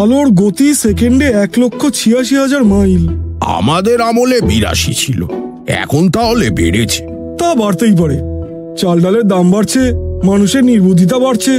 আলোর 0.03 0.31
গতি 0.31 0.75
সেকেন্ডে 0.75 1.25
এক 1.25 1.51
লক্ষ 1.59 1.87
ছিয়াশি 1.95 2.37
হাজার 2.37 2.65
মাইল। 2.65 3.09
আমাদের 3.41 4.01
আমলে 4.01 4.41
বিরাশি 4.41 4.95
ছিল। 4.95 5.27
এখন 5.67 6.11
তাহলে 6.11 6.51
বেড়েছে। 6.51 7.07
তা 7.39 7.55
বাড়তেই 7.55 7.97
পারে। 7.97 8.19
চাল 8.79 9.01
ডালের 9.01 9.23
দাম 9.23 9.51
বাড়ছে 9.51 9.79
মানুষের 10.25 10.65
নির্বুদ্ধিতা 10.65 11.19
বাড়ছে 11.19 11.51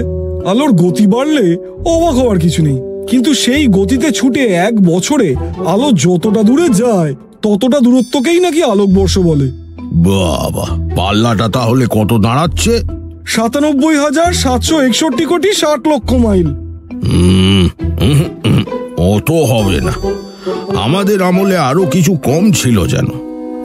আলোর 0.46 0.72
গতি 0.72 1.08
বাড়লে 1.08 1.58
অবাক 1.86 2.16
হওয়ার 2.16 2.40
কিছু 2.40 2.64
নেই। 2.64 2.78
কিন্তু 3.08 3.34
সেই 3.34 3.68
গতিতে 3.68 4.12
ছুটে 4.12 4.40
এক 4.40 4.82
বছরে 4.82 5.36
আলো 5.66 5.92
যতটা 5.92 6.44
দূরে 6.44 6.70
যায় 6.70 7.16
ততটা 7.42 7.80
দূরত্বকেই 7.80 8.40
নাকি 8.40 8.64
আলোকবর্ষ 8.64 9.20
বলে। 9.20 9.52
বাবা 9.94 10.96
পাল্লাটা 10.96 11.48
তাহলে 11.48 11.86
কত 11.90 12.14
দাঁড়াচ্ছে? 12.14 12.99
সাতানব্বই 13.30 13.96
হাজার 13.98 14.34
সাতশো 14.34 14.82
একষট্টি 14.82 15.26
কোটি 15.26 15.54
ষাট 15.54 15.88
লক্ষ 15.88 16.14
মাইল। 16.14 16.48
অত 18.98 19.32
হবে 19.32 19.82
না। 19.82 19.92
আমাদের 20.82 21.22
আমলে 21.22 21.58
আরও 21.58 21.86
কিছু 21.86 22.14
কম 22.14 22.52
ছিল 22.52 22.88
যেন। 22.88 23.06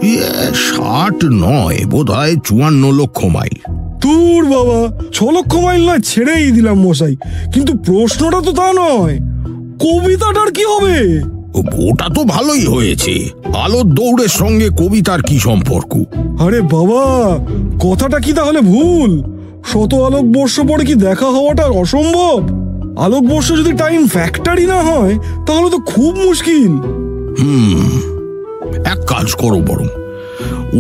ইয়ে, 0.03 0.55
ষাট 0.55 1.25
নয় 1.25 1.85
বোধ 1.85 2.11
হয় 2.11 2.37
চুয়ান্ন 2.45 2.93
লক্ষ 2.93 3.25
মাইল। 3.25 3.73
দূর 4.01 4.45
বাবা 4.45 5.03
ছ 5.13 5.23
লক্ষ 5.23 5.57
মাইল 5.57 5.91
নয় 5.91 6.01
ছেড়েই 6.01 6.51
দিলাম 6.51 6.75
মশাই। 6.75 7.17
কিন্তু 7.55 7.79
প্রশ্নটা 7.79 8.41
তো 8.41 8.53
তা 8.53 8.73
নয় 8.73 9.19
কবিতাটার 9.81 10.53
কি 10.53 10.65
হবে? 10.65 11.23
ও- 11.55 11.91
ওটা 11.91 12.09
তো 12.15 12.25
ভালোই 12.25 12.65
হয়েছে। 12.65 13.29
আলোর 13.59 13.85
দৌড়ের 13.85 14.29
সঙ্গে 14.29 14.69
কবিতার 14.69 15.23
কি 15.23 15.39
সম্পর্ক? 15.39 16.05
আরে 16.43 16.61
বাবা 16.61 17.39
কথাটা 17.81 18.21
কি 18.21 18.33
তাহলে 18.33 18.61
ভুল? 18.61 19.34
শত 19.73 19.95
আলোকবর্ষ 19.95 20.61
পরে 20.61 20.85
কি 20.85 20.95
দেখা 20.95 21.27
হওয়াটা 21.27 21.65
অসম্ভব? 21.65 22.65
আলোকবর্ষ 22.99 23.53
যদি 23.53 23.73
টাইম 23.73 24.09
ফ্যাক্টরি 24.09 24.67
না 24.67 24.83
হয় 24.83 25.19
তাহলে 25.47 25.71
তো 25.71 25.79
খুব 25.79 26.17
মুশকিল। 26.17 26.69
হুম 27.41 27.91
এক 28.85 28.99
কাজ 29.07 29.35
করো 29.35 29.59
বরং। 29.61 29.87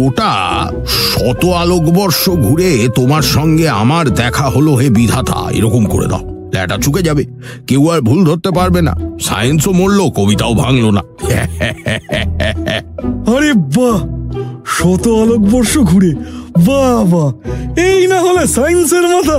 ওটা 0.06 0.70
শত 0.86 1.44
আলোকবর্ষ 1.44 2.30
ঘুরে 2.30 2.88
তোমার 2.94 3.22
সঙ্গে 3.22 3.68
আমার 3.68 4.10
দেখা 4.10 4.44
হলো 4.44 4.74
হে 4.74 4.90
বিধাতা 4.90 5.50
এরকম 5.50 5.84
করে 5.84 6.06
দাও। 6.06 6.34
এটা 6.64 6.78
চুকে 6.82 7.02
যাবে 7.02 7.24
কেউ 7.66 7.90
আর 7.90 8.00
ভুল 8.00 8.24
ধরতে 8.24 8.50
পারবে 8.50 8.82
না। 8.82 8.94
সায়েন্সও 9.20 9.72
মরলো 9.72 10.04
কবিতাও 10.04 10.54
ভাঙলো 10.54 10.90
না। 10.90 11.00
আরে 13.36 13.52
বাহ! 13.52 14.00
শত 14.66 15.08
আলোকবর্ষ 15.08 15.78
ঘুরে 15.78 16.12
বাহ 16.58 17.04
বাহ। 17.04 17.32
এই 17.78 18.06
না 18.06 18.20
হলে 18.20 18.46
সায়েন্সের 18.46 19.02
মাথা। 19.02 19.38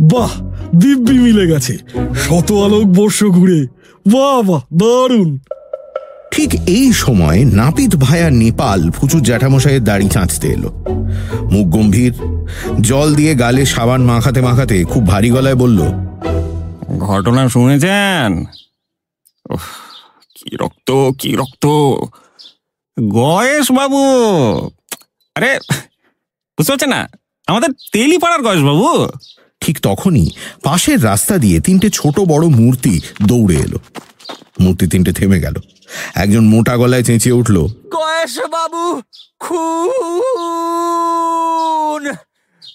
বাহ 0.00 0.30
দিব্যি 0.76 1.18
মিলে 1.18 1.46
গেছে। 1.46 1.78
শত 2.14 2.52
আলোকবর্ষ 2.52 3.24
ঘুরে। 3.24 3.66
বাহ 4.12 4.42
বাহ 4.42 4.60
দারুণ। 4.74 5.38
ঠিক 6.30 6.54
এই 6.66 6.92
সময় 6.92 7.44
নাপিত 7.44 7.96
ভায়া 7.96 8.30
নেপাল 8.30 8.90
ফুচুর 8.90 9.22
জ্যাঠামশাইয়ের 9.22 9.84
দাড়ি 9.84 10.08
চাঁচতে 10.08 10.48
এলো। 10.48 10.68
মুখ 11.52 11.66
গম্ভীর। 11.66 12.14
জল 12.80 13.14
দিয়ে 13.14 13.34
গালে 13.34 13.66
সাবান 13.66 14.02
মাখাতে 14.02 14.40
মাখাতে 14.40 14.84
খুব 14.84 15.06
ভারী 15.06 15.30
গলায় 15.30 15.54
বলল 15.54 15.82
ঘটনা 16.98 17.48
শুনেছেন? 17.48 18.44
কি 20.34 20.56
রক্ত 20.56 21.10
কি 21.18 21.36
রক্ত? 21.36 21.66
গয়েশ 23.10 23.72
বাবু! 23.72 24.02
আরে 25.34 25.58
বুঝতে 26.58 26.72
পারছেন 26.72 26.88
না? 26.88 27.08
আমাদের 27.46 27.70
তেলিপাড়ার 27.92 28.42
গয়েশ 28.42 28.60
বাবু 28.60 29.06
ঠিক 29.60 29.80
তখনই 29.80 30.30
পাশের 30.62 31.04
রাস্তা 31.04 31.38
দিয়ে 31.38 31.60
তিনটে 31.60 31.90
ছোট 31.90 32.20
বড় 32.20 32.46
মূর্তি 32.46 33.00
দৌড়ে 33.26 33.56
এলো। 33.56 33.78
মূর্তি 34.60 34.86
তিনটে 34.86 35.12
থেমে 35.12 35.40
গেল। 35.40 35.54
একজন 36.14 36.48
মোটা 36.48 36.76
গলায় 36.76 37.02
চেঁচিয়ে 37.02 37.34
উঠল 37.34 37.66
গয়েশ 37.94 38.38
বাবু 38.50 39.02
খুন! 39.40 39.78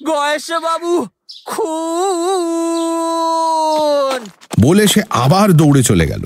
গয়েশ 0.05 0.51
বাবু 0.51 1.07
খুন! 1.45 4.23
বলে 4.61 4.87
সে 4.87 5.01
আবার 5.09 5.51
দৌড়ে 5.51 5.83
চলে 5.83 6.07
গেল। 6.07 6.23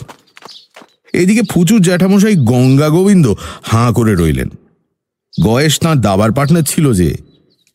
এদিকে 1.13 1.41
ফুচুর 1.51 1.81
জ্যাঠামশাই 1.81 2.35
গঙ্গা 2.35 2.89
গোবিন্দ 2.89 3.33
হাঁ 3.63 3.93
করে 3.93 4.15
রইলেন। 4.15 4.49
গয়েশ 5.43 5.79
তাঁর 5.79 6.01
দাবার 6.01 6.31
পার্টনার 6.31 6.63
ছিল 6.63 6.93
যে 6.93 7.26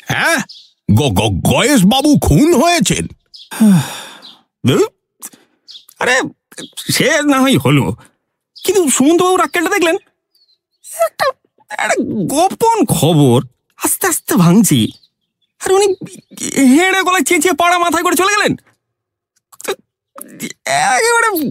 হ্যাঁ? 0.07 0.39
গয়েশ 1.51 1.85
বাবু 1.85 2.19
খুন 2.19 2.55
হয়েছেন। 2.55 3.07
আরে, 5.99 6.21
সে 6.77 7.23
না 7.23 7.41
হয় 7.41 7.59
হলো। 7.59 7.97
কিন্তু 8.65 8.89
সুমন্তবাবুর 8.89 9.41
আক্কেলটা 9.41 9.71
দেখলেন? 9.71 9.97
একটা 11.05 11.25
একটা 11.71 11.95
গোপন 12.27 12.85
খবর 12.85 13.43
আস্তে 13.85 14.07
আস্তে 14.07 14.35
ভাঙছি। 14.35 14.93
আর, 15.67 15.73
উনি 15.73 15.95
হেঁড়ে 16.57 17.03
গলায় 17.03 17.23
চেঁচিয়ে 17.23 17.55
পাড়া 17.55 17.79
মাথায় 17.79 18.03
করে 18.03 18.17
চলে 18.17 18.37
গেলেন? 18.37 18.57
একেবারে 20.65 21.51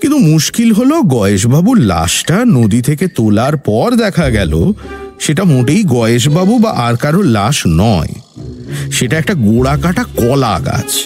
কিন্তু 0.00 0.18
মুশকিল 0.18 0.72
হলো 0.72 1.02
গয়েশবাবুর 1.02 1.80
লাশটা 1.80 2.44
নদী 2.44 2.82
থেকে 2.82 3.08
তোলার 3.08 3.56
পর 3.56 3.94
দেখা 3.96 4.30
গেল 4.30 4.54
সেটা 5.20 5.44
মোটেই 5.44 5.84
গয়েশবাবু 5.84 6.58
বা 6.58 6.70
আর 6.70 6.96
কারও 6.96 7.22
লাশ 7.22 7.62
নয়। 7.66 8.08
সেটা 8.92 9.18
একটা 9.18 9.34
গোড়া 9.34 9.78
কাটা 9.82 10.04
কলা 10.04 10.60
গাছ। 10.64 10.98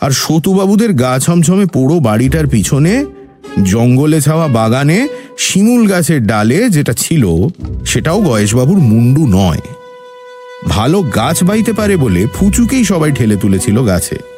আর 0.00 0.10
সতুবাবুদের 0.10 0.92
গা 0.92 1.18
ছমছমে 1.18 1.66
পোড়ো 1.66 2.00
বাড়িটার 2.00 2.46
পিছনে, 2.46 3.04
জঙ্গলে 3.64 4.20
ছাওয়া 4.20 4.48
বাগানে, 4.48 5.08
শিমুল 5.38 5.86
গাছের 5.86 6.26
ডালে 6.26 6.68
যেটা 6.68 6.92
ছিল, 6.92 7.48
সেটাও 7.86 8.22
গয়েশবাবুর 8.22 8.78
মুন্ডু 8.78 9.26
নয়। 9.26 9.60
ভালো 10.68 11.02
গাছ 11.02 11.44
বাইতে 11.44 11.72
পারে 11.72 11.96
বলে 11.96 12.26
ফুচুকেই 12.34 12.84
সবাই 12.84 13.12
ঠেলে 13.12 13.36
তুলেছিল 13.36 13.84
গাছে। 13.84 14.31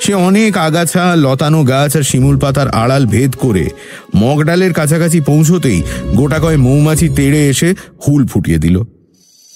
সে 0.00 0.14
অনেক 0.14 0.56
আগাছা, 0.56 1.16
লতানো 1.16 1.64
গাছ 1.64 1.96
আর 1.96 2.02
শিমুল 2.02 2.38
পাতার 2.38 2.68
আড়াল 2.68 3.06
ভেদ 3.06 3.34
করে 3.34 3.70
মগডালের 4.16 4.72
কাছাকাছি 4.72 5.20
পৌঁছতেই 5.20 5.82
গোটা 6.14 6.38
কয় 6.38 6.56
মৌমাছি 6.56 7.08
তেড়ে 7.08 7.48
এসে 7.48 7.74
হুল 8.02 8.26
ফুটিয়ে 8.26 8.58
দিল। 8.58 8.82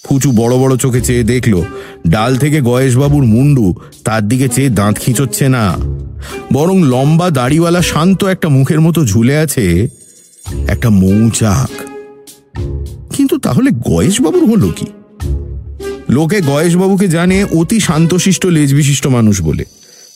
ফুচু 0.05 0.33
বড় 0.33 0.59
বড় 0.59 0.77
চোখে 0.77 1.01
চেয়ে 1.01 1.23
দেখল, 1.23 1.63
ডাল 2.09 2.37
থেকে 2.37 2.61
গয়েশবাবুর 2.61 3.25
মুন্ডু 3.25 3.75
তার 4.05 4.29
দিকে 4.29 4.49
চেয়ে 4.49 4.69
দাঁত 4.69 4.95
খিঁচোচ্ছে 4.99 5.49
না। 5.49 5.77
বরং 6.53 6.83
লম্বা 6.83 7.31
দাড়িওয়ালা 7.31 7.83
শান্ত 7.83 8.25
একটা 8.25 8.49
মুখের 8.49 8.81
মতো 8.81 9.05
ঝুলে 9.05 9.37
আছে 9.37 9.89
একটা 10.67 10.91
মৌচাক। 10.91 11.71
কিন্তু 13.13 13.39
তাহলে 13.39 13.71
গয়েশবাবুর 13.71 14.45
হলো 14.51 14.69
কি? 14.77 14.87
লোকে 16.11 16.41
গয়েশবাবুকে 16.41 17.09
জানে 17.09 17.45
অতি 17.45 17.81
শান্তশিষ্ট, 17.81 18.47
লেজবিশিষ্ট 18.47 19.07
মানুষ 19.07 19.43
বলে। 19.43 19.65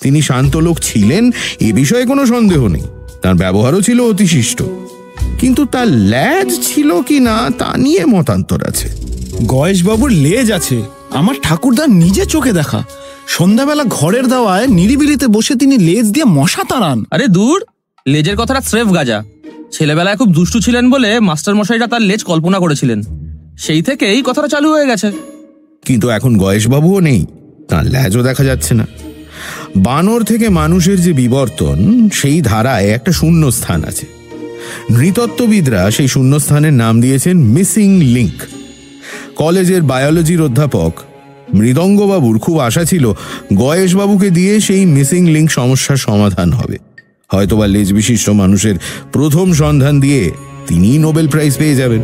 তিনি 0.01 0.23
শান্ত 0.23 0.57
লোক 0.57 0.79
ছিলেন 0.83 1.31
এ 1.61 1.73
বিষয়ে 1.73 2.05
কোনো 2.05 2.27
সন্দেহ 2.27 2.69
নেই। 2.69 2.83
তার 3.23 3.35
ব্যবহারও 3.35 3.81
ছিল 3.81 4.01
অতি 4.01 4.27
শিষ্ট 4.27 4.63
কিন্তু 5.39 5.65
তার 5.65 5.89
ল্যাজ 5.89 6.59
ছিল 6.63 7.03
কি 7.03 7.21
না 7.21 7.49
তা 7.59 7.77
নিয়ে 7.77 8.05
মতান্তর 8.05 8.67
আছে। 8.67 8.89
গয়েশবাবুর 9.47 10.11
লেজ 10.11 10.53
আছে। 10.53 10.83
আমার 11.11 11.35
ঠাকুরদার 11.43 11.91
নিজে 11.91 12.27
চোখে 12.27 12.53
দেখা। 12.53 12.85
সন্ধ্যাবেলা 13.27 13.85
ঘরের 13.89 14.27
দাওয়ায় 14.27 14.67
নিরিবিলিতে 14.67 15.27
বসে 15.27 15.55
তিনি 15.55 15.79
লেজ 15.79 16.07
দিয়ে 16.13 16.25
মশা 16.25 16.65
তাড়ান। 16.69 17.05
আরে 17.11 17.27
দূর! 17.29 17.65
লেজের 18.09 18.37
কথাটা 18.37 18.61
স্রেফ 18.61 18.95
গাজা। 18.95 19.25
ছেলেবেলায় 19.73 20.17
খুব 20.17 20.33
দুষ্টু 20.33 20.61
ছিলেন 20.61 20.91
বলে 20.91 21.21
মাস্টার 21.21 21.55
মশাইরা 21.55 21.87
তার 21.87 22.03
লেজ 22.03 22.25
কল্পনা 22.25 22.59
করেছিলেন। 22.59 23.03
সেই 23.59 23.83
থেকেই 23.83 24.23
কথাটা 24.23 24.49
চালু 24.49 24.71
হয়ে 24.71 24.87
গেছে। 24.87 25.13
কিন্তু 25.87 26.09
এখন 26.09 26.39
গয়েশবাবুও 26.39 27.01
নেই। 27.01 27.27
তার 27.69 27.87
ল্যাজও 27.87 28.23
দেখা 28.23 28.45
যাচ্ছে 28.45 28.75
না। 28.75 28.87
বানর 29.77 30.25
থেকে 30.25 30.49
মানুষের 30.49 31.01
যে 31.01 31.13
বিবর্তন, 31.13 32.09
সেই 32.13 32.43
ধারায় 32.43 32.89
একটা 32.89 33.13
শূন্য 33.13 33.51
স্থান 33.51 33.85
আছে। 33.85 34.07
নৃতত্ত্ববিদরা 34.91 35.91
সেই 35.91 36.09
শূন্যস্থানের 36.09 36.73
নাম 36.73 37.01
দিয়েছেন 37.01 37.37
মিসিং 37.37 38.03
লিঙ্ক 38.03 38.43
কলেজের 39.37 39.83
বায়োলজির 39.83 40.43
অধ্যাপক 40.43 40.93
মৃদঙ্গবাবুর 41.55 42.39
খুব 42.39 42.59
আশা 42.59 42.85
ছিল 42.85 43.13
গয়েশবাবুকে 43.57 44.31
দিয়ে 44.31 44.61
সেই 44.61 44.87
মিসিং 44.87 45.27
লিঙ্ক 45.29 45.51
সমস্যার 45.51 45.97
সমাধান 45.97 46.53
হবে। 46.53 46.79
হয়তোবা 47.33 47.67
লেজ 47.67 47.93
বিশিষ্ট 47.93 48.31
মানুষের 48.31 48.75
প্রথম 49.13 49.53
সন্ধান 49.53 50.01
দিয়ে 50.01 50.31
তিনিই 50.67 50.99
নোবেল 50.99 51.29
প্রাইজ 51.29 51.57
পেয়ে 51.57 51.75
যাবেন। 51.75 52.01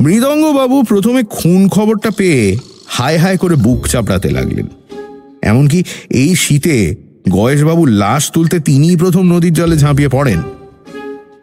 মৃদঙ্গবাবু 0.00 0.82
প্রথমে 0.82 1.22
খুন 1.30 1.68
খবরটা 1.68 2.10
পেয়ে 2.10 2.58
হায় 2.86 3.18
হায় 3.18 3.36
করে 3.36 3.54
বুক 3.54 3.88
চাপড়াতে 3.88 4.30
লাগলেন। 4.30 4.66
এমনকি 5.42 5.84
এই 6.10 6.36
শীতে 6.36 6.96
গয়েশবাবুর 7.30 7.90
লাশ 7.90 8.30
তুলতে 8.30 8.60
তিনিই 8.60 8.96
প্রথম 8.96 9.32
নদীর 9.32 9.52
জলে 9.52 9.76
ঝাঁপিয়ে 9.76 10.08
পড়েন। 10.08 10.42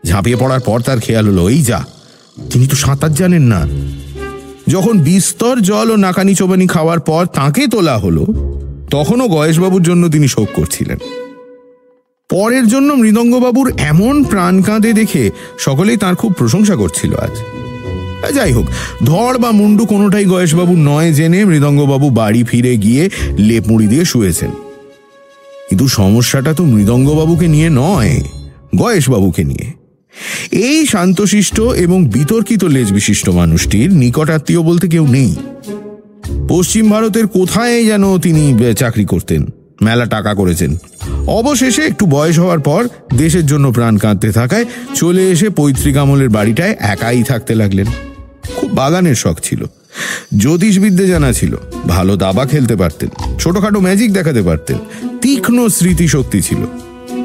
ঝাঁপিয়ে 0.05 0.35
পড়ার 0.35 0.59
পর 0.59 0.81
তার 0.81 0.99
খেয়াল 0.99 1.27
হলো, 1.27 1.49
এই 1.49 1.61
যা, 1.63 1.83
তিনি 2.49 2.67
তো 2.67 2.75
সাঁতার 2.75 3.13
জানেন 3.13 3.41
না। 3.41 3.67
যখন 4.67 4.99
বিস্তর 4.99 5.61
জল 5.61 5.91
ও 5.91 5.95
নাকানি 5.95 6.35
চোবানি 6.35 6.67
খাওয়ার 6.67 6.99
পর 6.99 7.25
তাকে 7.25 7.67
তোলা 7.67 7.97
হলো, 7.97 8.25
তখনও 8.89 9.27
গয়েশবাবুর 9.27 9.81
জন্য 9.81 10.09
তিনি 10.09 10.27
শোক 10.27 10.49
করছিলেন। 10.55 10.97
পরের 12.29 12.67
জন্য 12.67 12.93
মৃদঙ্গবাবুর 12.93 13.73
এমন 13.77 14.23
প্রাণ 14.23 14.61
কাঁদে 14.61 14.93
দেখে 14.93 15.31
সকলেই 15.57 15.97
তার 15.97 16.15
খুব 16.15 16.33
প্রশংসা 16.33 16.75
করছিল 16.75 17.15
আজ। 17.15 17.58
যাই 18.27 18.51
হোক 18.51 18.65
ধর 19.05 19.37
বা 19.37 19.51
মুন্ডু 19.51 19.85
কোনোটাই 19.85 20.25
গয়েশবাবু 20.25 20.75
নয় 20.75 21.13
জেনে 21.13 21.45
মৃদঙ্গবাবু 21.45 22.09
বাড়ি 22.09 22.43
ফিরে 22.43 22.77
গিয়ে 22.77 23.09
লেপ 23.37 23.67
মুড়ি 23.67 23.87
দিয়ে 23.87 24.05
শুয়েছেন। 24.05 24.51
কিন্তু 25.69 25.87
সমস্যাটা 25.87 26.53
তো 26.53 26.63
মৃদঙ্গবাবুকে 26.63 27.47
নিয়ে 27.47 27.69
নয়, 27.69 28.21
গয়েশবাবুকে 28.75 29.43
নিয়ে। 29.43 29.71
এই 30.51 30.85
শান্তশিষ্ট 30.85 31.59
এবং 31.59 32.07
বিতর্কিত 32.07 32.63
লেজ 32.63 32.91
বিশিষ্ট 32.93 33.29
মানুষটির 33.29 33.93
নিকটাত্মীয় 33.93 34.61
বলতে 34.61 34.87
কেউ 34.87 35.07
নেই। 35.07 35.35
পশ্চিম 36.49 36.89
ভারতের 36.89 37.27
কোথায় 37.27 37.85
যেন 37.85 38.17
তিনি 38.17 38.73
চাকরি 38.77 39.05
করতেন, 39.05 39.45
মেলা 39.81 40.05
টাকা 40.05 40.33
করেছেন। 40.33 40.77
অবশেষে 41.27 41.81
একটু 41.81 42.05
বয়স 42.05 42.39
হওয়ার 42.39 42.59
পর 42.59 42.87
দেশের 43.17 43.45
জন্য 43.45 43.71
প্রাণ 43.71 43.97
কাঁদতে 43.97 44.31
থাকায় 44.31 44.65
চলে 44.95 45.31
এসে 45.31 45.49
পৈতৃক 45.49 45.97
আমলের 45.97 46.29
বাড়িটায় 46.29 46.75
একাই 46.79 47.23
থাকতে 47.23 47.55
লাগলেন। 47.55 47.85
বাগানের 48.73 49.15
শখ 49.15 49.39
ছিল। 49.43 49.65
জ্যোতিষবিদ্যে 50.37 51.07
জানা 51.07 51.33
ছিল, 51.33 51.55
ভালো 51.87 52.15
দাবা 52.15 52.45
খেলতে 52.45 52.75
পারতেন, 52.75 53.09
ছোটখাটো 53.39 53.79
ম্যাজিক 53.79 54.13
দেখাতে 54.13 54.41
পারতেন, 54.41 54.77
তীক্ষ্ণ 55.21 55.67
স্মৃতিশক্তি 55.67 56.41
ছিল। 56.41 56.57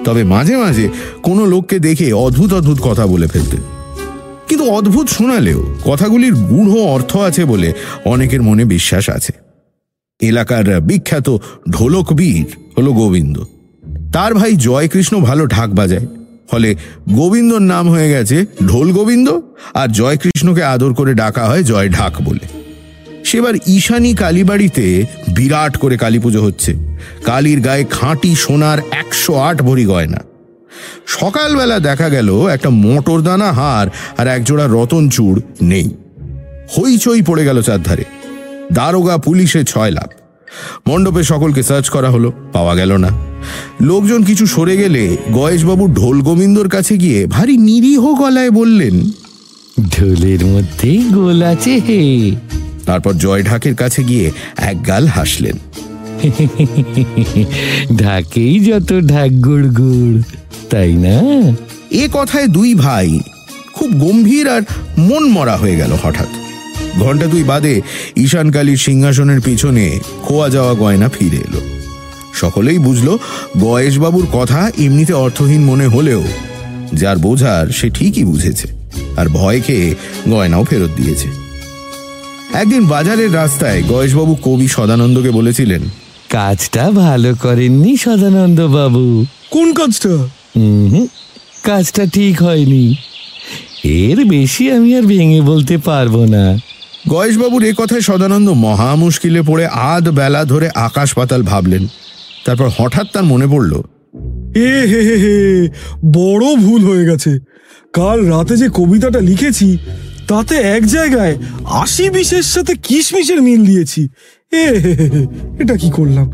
তবে 0.05 0.25
মাঝে 0.25 0.57
মাঝে 0.57 0.89
কোনো 1.23 1.47
লোককে 1.47 1.79
দেখে 1.79 2.13
অদ্ভুত 2.13 2.53
অদ্ভুত 2.53 2.79
কথা 2.83 3.07
বলে 3.07 3.27
ফেলতেন। 3.27 3.61
কিন্তু 4.49 4.71
অদ্ভুত 4.71 5.09
শোনালেও 5.09 5.75
কথাগুলির 5.85 6.35
গূঢ় 6.35 6.81
অর্থ 6.83 7.17
আছে 7.17 7.45
বলে 7.45 7.73
অনেকের 8.05 8.43
মনে 8.43 8.65
বিশ্বাস 8.65 9.11
আছে। 9.11 9.33
এলাকার 10.21 10.81
বিখ্যাত 10.81 11.37
ঢোলক 11.71 12.12
বীর 12.12 12.47
হলো 12.79 12.92
গোবিন্দ। 12.92 13.45
তার 14.12 14.35
ভাই 14.35 14.57
জয়কৃষ্ণ 14.57 15.21
ভালো 15.21 15.47
ঢাক 15.47 15.71
বাজায়। 15.71 16.07
ফলে 16.50 16.74
গোবিন্দর 17.12 17.59
নাম 17.59 17.88
হয়ে 17.88 18.11
গেছে 18.11 18.46
ঢোল 18.68 18.92
গোবিন্দ, 18.92 19.40
আর 19.74 19.88
জয়কৃষ্ণকে 19.88 20.62
আদর 20.62 20.94
করে 20.94 21.14
ডাকা 21.14 21.44
হয় 21.44 21.62
জয় 21.62 21.88
ঢাক 21.88 22.22
বলে। 22.22 22.64
সেবার 23.24 23.54
ঈশানী 23.66 24.14
কালীবাড়িতে 24.14 25.07
বিরাট 25.37 25.76
করে 25.76 25.96
কালী 25.96 26.18
পুজো 26.18 26.42
হচ্ছে। 26.42 26.74
কালীর 27.24 27.61
গায়ে 27.61 27.85
খাঁটি 27.90 28.35
সোনার 28.35 28.78
একশো 28.90 29.35
আট 29.35 29.62
ভরি 29.62 29.85
গয়না। 29.85 30.24
সকালবেলা 31.07 31.78
দেখা 31.78 32.09
গেল 32.09 32.46
একটা 32.46 32.70
মোটর 32.70 33.20
দানা 33.20 33.52
হার 33.52 33.88
আর 34.18 34.26
একজোড়া 34.28 34.66
রতন 34.66 35.09
চূড় 35.09 35.40
নেই। 35.62 35.90
হইচই 36.78 37.22
পড়ে 37.22 37.44
গেল 37.44 37.62
চারধারে। 37.62 38.04
দারোগা 38.72 39.16
পুলিশে 39.16 39.64
ছয় 39.64 39.90
লাভ 39.90 40.09
মণ্ডপে 40.87 41.25
সকলকে 41.25 41.62
সার্চ 41.62 41.88
করা 41.88 42.11
হলো 42.11 42.33
পাওয়া 42.53 42.75
গেল 42.75 42.97
না। 42.97 43.11
লোকজন 43.81 44.25
কিছু 44.25 44.47
সরে 44.47 44.77
গেলে 44.77 45.17
গয়েশবাবু 45.33 45.88
ঢোল 45.88 46.21
গোবিন্দর 46.21 46.69
কাছে 46.69 46.97
গিয়ে 46.99 47.27
ভারী 47.27 47.57
নিরীহ 47.57 48.14
গলায় 48.14 48.51
বললেন 48.51 49.11
ঢোলের 49.90 50.47
মধ্যে 50.47 50.99
গোল 51.12 51.43
আছে 51.43 51.81
হে। 51.81 52.03
তারপর 52.87 53.12
জয় 53.12 53.43
ঢাকের 53.43 53.75
কাছে 53.75 54.05
গিয়ে 54.05 54.31
এক 54.57 54.87
গাল 54.87 55.07
হাসলেন। 55.07 55.59
ঢাকেই 57.97 58.61
যত 58.61 59.01
ঢাক 59.01 59.31
গুড় 59.31 59.69
গুড় 59.69 60.23
তাই 60.71 60.93
না? 60.93 61.17
এ 61.90 62.09
কথায় 62.12 62.47
দুই 62.47 62.75
ভাই 62.75 63.21
খুব 63.75 63.90
গম্ভীর 63.93 64.49
আর 64.49 64.62
মন 64.99 65.23
মরা 65.29 65.57
হয়ে 65.57 65.77
গেল 65.77 65.93
হঠাৎ। 66.03 66.29
ঘণ্টা 67.00 67.26
দুই 67.26 67.44
বাদে 67.44 67.83
ঈশানকালীর 68.16 68.76
সিংহাসনের 68.76 69.40
পিছনে 69.40 70.00
খোয়া 70.22 70.50
যাওয়া 70.50 70.74
গয়না 70.74 71.09
ফিরে 71.09 71.37
এলো। 71.37 71.61
সকলেই 72.35 72.78
বুঝল 72.78 73.18
গয়েশবাবুর 73.61 74.26
কথা 74.33 74.70
এমনিতে 74.78 75.12
অর্থহীন 75.12 75.62
মনে 75.64 75.87
হলেও 75.87 76.22
যার 76.94 77.16
বোঝার 77.16 77.66
সে 77.68 77.90
ঠিকই 77.90 78.24
বুঝেছে 78.24 78.68
আর 79.16 79.26
ভয় 79.28 79.61
খেয়ে 79.61 79.94
গয়নাও 80.30 80.64
ফেরত 80.64 80.90
দিয়েছে। 80.96 81.28
একদিন 82.54 82.87
বাজারের 82.87 83.35
রাস্তায় 83.35 83.83
গয়েশবাবু 83.83 84.35
কবি 84.42 84.68
সদানন্দকে 84.68 85.30
বলেছিলেন 85.30 85.83
কাজটা 86.30 86.90
ভালো 86.90 87.35
করেননি 87.35 87.96
সদানন্দ 87.96 88.61
বাবু 88.61 89.24
কোন 89.50 89.72
কাজটা? 89.72 90.14
কাজটা 91.62 92.07
ঠিক 92.07 92.42
হয়নি। 92.42 92.96
এর 93.85 94.24
বেশি 94.24 94.72
আমি 94.72 94.96
আর 94.96 95.02
ভেঙে 95.02 95.40
বলতে 95.40 95.78
পারব 95.78 96.24
না। 96.24 96.59
গয়েশবাবুর 97.12 97.62
এ 97.71 97.73
কথায় 97.81 98.05
সদানন্দ 98.09 98.49
মহা 98.64 98.90
মুশকিলে 99.03 99.43
পড়ে 99.49 99.64
আধ 99.93 100.05
বেলা 100.19 100.43
ধরে 100.53 100.69
আকাশ 100.88 101.09
পাতাল 101.19 101.43
ভাবলেন। 101.51 101.83
তারপর 102.45 102.69
হঠাৎ 102.79 103.07
তার 103.14 103.25
মনে 103.33 103.47
পড়ল, 103.53 103.73
এ 104.69 104.73
হে 104.90 105.01
হে 105.09 105.17
হে, 105.25 105.37
বড় 106.19 106.47
ভুল 106.64 106.81
হয়ে 106.88 107.09
গেছে। 107.11 107.33
কাল 107.99 108.19
রাতে 108.33 108.55
যে 108.62 108.69
কবিতাটা 108.79 109.21
লিখেছি, 109.31 109.69
তাতে 110.31 110.55
এক 110.77 110.83
জায়গায় 110.87 111.35
আশি 111.83 112.05
বিশের 112.17 112.47
সাথে 112.55 112.73
কিশমিশের 112.87 113.40
মিল 113.47 113.61
দিয়েছি। 113.71 114.03
এ 114.53 114.64
এটা 115.62 115.75
কি 115.83 115.88
করলাম? 115.99 116.27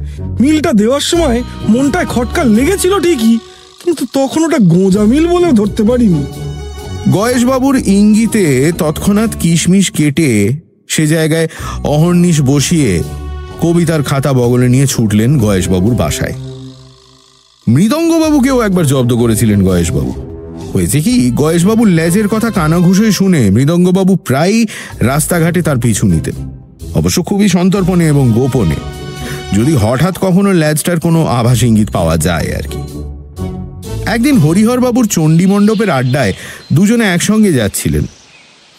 মিলটা 0.43 0.71
দেওয়ার 0.81 1.05
সময় 1.11 1.39
মনটায় 1.73 2.09
খটকা 2.15 2.43
লেগেছিল 2.57 2.93
ঠিকই, 3.05 3.35
কিন্তু 3.83 4.03
তখন 4.19 4.41
ওটা 4.47 4.59
গোঁজা 4.75 5.03
মিল 5.13 5.25
বলে 5.35 5.49
ধরতে 5.61 5.83
পারিনি। 5.89 6.23
গয়েশবাবুর 7.09 7.77
ইঙ্গিতে 7.77 8.73
তৎক্ষণাৎ 8.79 9.31
কিশমিশ 9.41 9.91
কেটে 9.91 10.61
সে 10.89 11.07
জায়গায় 11.07 11.49
অহর্নিশ 11.85 12.41
বসিয়ে 12.41 13.03
কবিতার 13.61 14.03
খাতা 14.03 14.33
বগলে 14.33 14.69
নিয়ে 14.69 14.87
ছুটলেন 14.87 15.39
গয়েশবাবুর 15.39 15.95
বাসায়। 15.95 16.35
মৃদঙ্গবাবুকেও 17.69 18.61
একবার 18.61 18.87
জব্দ 18.87 19.17
করেছিলেন 19.17 19.65
গয়েশবাবু। 19.65 20.15
হয়েছে 20.73 21.01
কি, 21.01 21.31
গয়েশবাবুর 21.31 21.89
লেজের 21.89 22.29
কথা 22.29 22.51
কানাঘুষে 22.51 23.13
শুনে 23.13 23.51
মৃদঙ্গবাবু 23.51 24.17
প্রায় 24.17 24.65
রাস্তাঘাটে 25.01 25.63
তার 25.63 25.79
পিছু 25.79 26.07
নিতেন। 26.07 26.35
অবশ্য 26.95 27.23
খুবই 27.23 27.49
সন্তর্পণে 27.49 28.09
এবং 28.09 28.33
গোপনে। 28.33 28.77
যদি 29.53 29.77
হঠাৎ 29.81 30.19
কখনো 30.19 30.53
ল্যাজটার 30.53 31.01
কোনো 31.01 31.27
আভাস 31.27 31.63
ইঙ্গিত 31.63 31.91
পাওয়া 31.91 32.17
যায় 32.17 32.55
আর 32.57 32.63
কি। 32.63 33.00
একদিন 34.11 34.39
হরিহরবাবুর 34.39 35.07
চণ্ডী 35.07 35.47
মণ্ডপের 35.47 35.91
আড্ডায় 35.91 36.33
দুজনে 36.73 37.05
একসঙ্গে 37.05 37.53
যাচ্ছিলেন। 37.53 38.07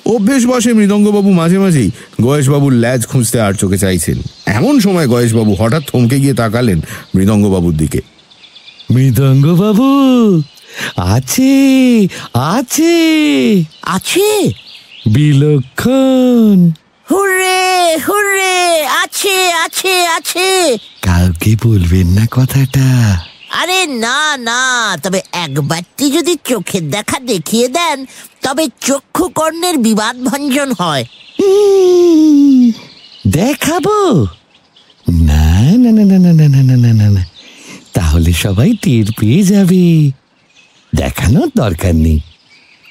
অভ্যেস 0.06 0.46
বসে 0.46 0.74
মৃদঙ্গবাবু 0.74 1.32
মাঝে 1.32 1.60
মাঝেই 1.60 1.92
গয়েশবাবুর 2.22 2.74
ল্যাজ 2.74 3.06
খুঁজতে 3.06 3.42
আর 3.42 3.54
চোখে 3.54 3.78
চাইছেন। 3.78 4.22
এমন 4.46 4.80
সময় 4.80 5.08
গয়েশবাবু 5.08 5.56
হঠাৎ 5.60 5.84
থমকে 5.92 6.20
গিয়ে 6.20 6.34
তাকালেন 6.34 6.82
মৃদঙ্গবাবুর 7.16 7.78
দিকে। 7.78 8.02
মৃদঙ্গবাবু 8.92 9.88
আছে 10.98 12.08
আছে। 12.34 12.96
আছে? 13.82 14.30
বিলক্ষণ। 15.14 16.72
হুরে 17.12 17.98
হুররে 18.08 18.86
আছে 19.04 19.54
আছে 19.54 20.08
আছে। 20.08 20.78
কাউকে 21.02 21.56
বলবেন 21.64 22.08
না 22.08 22.28
কথাটা। 22.32 22.88
আরে 23.52 23.80
না 24.06 24.20
না 24.42 24.62
তবে 25.04 25.20
একবারটি 25.46 26.06
যদি 26.12 26.34
চোখের 26.50 26.84
দেখা 26.90 27.18
দেখিয়ে 27.26 27.68
দেন 27.70 27.98
তবে 28.42 28.66
চক্ষু 28.82 29.26
কর্ণের 29.36 29.76
বিবাদ 29.78 30.16
ভঞ্জন 30.30 30.70
হয় 30.80 31.04
দেখাবো 33.34 33.98
না 35.26 35.48
না 35.84 35.90
না 35.90 36.04
না 36.12 36.18
না 36.18 36.32
না 36.32 36.46
না 36.48 36.62
না 36.62 36.76
না 36.78 36.92
না 36.94 37.08
না 37.10 37.24
তাহলে 37.94 38.32
সবাই 38.44 38.72
টের 38.82 39.08
পেয়ে 39.20 39.42
যাবে 39.44 39.84
দেখানোর 40.94 41.50
দরকার 41.56 41.96
নেই 41.96 42.20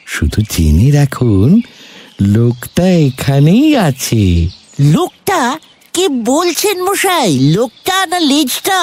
শুধু 0.07 0.39
জেনে 0.53 0.89
রাখুন 0.91 1.49
লোকটা 2.35 2.87
এখানেই 3.07 3.69
আছে 3.79 4.25
লোকটা 4.93 5.41
কে 5.95 6.05
বলছেন 6.25 6.77
মশাই 6.83 7.31
লোকটা 7.55 7.97
না 8.07 8.19
লেজটা 8.31 8.81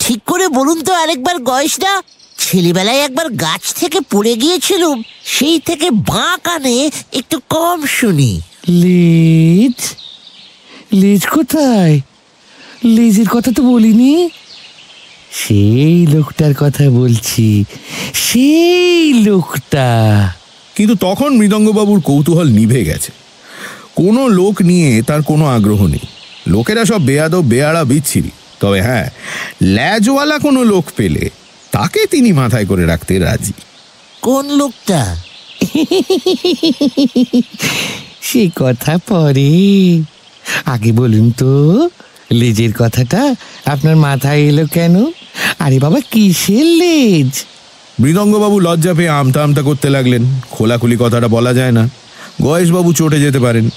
ঠিক 0.00 0.22
করে 0.22 0.48
বলুন 0.48 0.82
তো 0.82 0.92
আরেকবার 0.92 1.38
গয়েসটা 1.38 2.02
ছেলেবেলায় 2.38 2.98
একবার 2.98 3.28
গাছ 3.28 3.74
থেকে 3.74 3.98
পড়ে 4.00 4.34
গিয়েছিলুম 4.34 5.02
সেই 5.24 5.60
থেকে 5.60 5.90
বাঁ 5.90 6.38
কানে 6.38 6.90
একটু 7.12 7.40
কম 7.48 7.86
শুনি। 7.86 8.40
লেজ? 8.68 9.94
লেজ 10.92 11.26
কোথায়? 11.26 12.00
লেজের 12.84 13.28
কথা 13.28 13.52
তো 13.56 13.62
বলিনি। 13.62 14.30
সেই 15.32 16.06
লোকটার 16.06 16.54
কথা 16.54 16.90
বলছি 16.90 17.64
সেই 18.14 19.12
লোকটা। 19.12 20.32
কিন্তু 20.76 20.94
তখন 20.94 21.36
মৃদঙ্গবাবুর 21.36 22.00
কৌতূহল 22.00 22.48
নিভে 22.48 22.84
গেছে। 22.84 23.12
কোনো 23.94 24.28
লোক 24.28 24.62
নিয়ে 24.62 25.02
তার 25.02 25.22
কোনো 25.22 25.46
আগ্রহ 25.46 25.86
নেই। 25.86 26.06
লোকেরা 26.46 26.84
সব 26.84 27.04
বেয়াদ 27.04 27.34
বেয়াড়া 27.34 27.84
বিচ্ছিরি। 27.84 28.30
তবে 28.60 28.82
হ্যাঁ 28.82 29.10
ল্যাজওয়ালা 29.62 30.38
কোনো 30.38 30.64
লোক 30.64 30.84
পেলে 30.96 31.30
তাকে 31.70 32.06
তিনি 32.06 32.32
মাথায় 32.32 32.66
করে 32.66 32.86
রাখতে 32.86 33.18
রাজি। 33.18 33.52
কোন 34.20 34.50
লোকটা? 34.56 35.16
সে 38.22 38.50
কথা 38.56 38.98
পরে। 39.08 40.02
আগে 40.64 40.92
বলুন 40.92 41.30
তো 41.30 41.88
লেজের 42.32 42.72
কথাটা 42.72 43.34
আপনার 43.66 43.96
মাথায় 43.96 44.40
এলো 44.40 44.66
কেন? 44.66 45.06
আরে 45.58 45.78
বাবা 45.78 46.00
কিসের 46.00 46.66
লেজ? 46.66 47.44
মৃদঙ্গবাবু 48.00 48.60
লজ্জা 48.60 48.94
পেয়ে 48.94 49.08
আমতা 49.08 49.42
আমতা 49.42 49.62
করতে 49.62 49.90
লাগলেন। 49.90 50.40
খোলাখুলি 50.50 50.96
কথাটা 51.00 51.28
বলা 51.28 51.52
যায় 51.52 51.72
না। 51.72 51.90
গয়েশবাবু 52.42 52.92
চটে 52.92 53.20
যেতে 53.20 53.38
পারেন। 53.38 53.70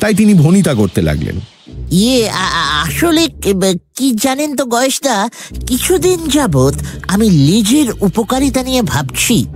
তাই 0.00 0.14
তিনি 0.14 0.34
ভনিতা 0.34 0.74
করতে 0.74 1.02
লাগলেন। 1.02 1.40
ইয়ে 1.94 2.30
আসলে 2.84 3.28
কে- 3.28 3.78
জানেন 4.16 4.56
তো 4.56 4.64
গয়েশদা, 4.64 5.30
কিছুদিন 5.66 6.28
যাবত 6.28 6.74
আমি 7.08 7.30
লেজের 7.30 7.86
উপকারিতা 8.00 8.62
নিয়ে 8.62 8.82
ভাবছি। 8.82 9.46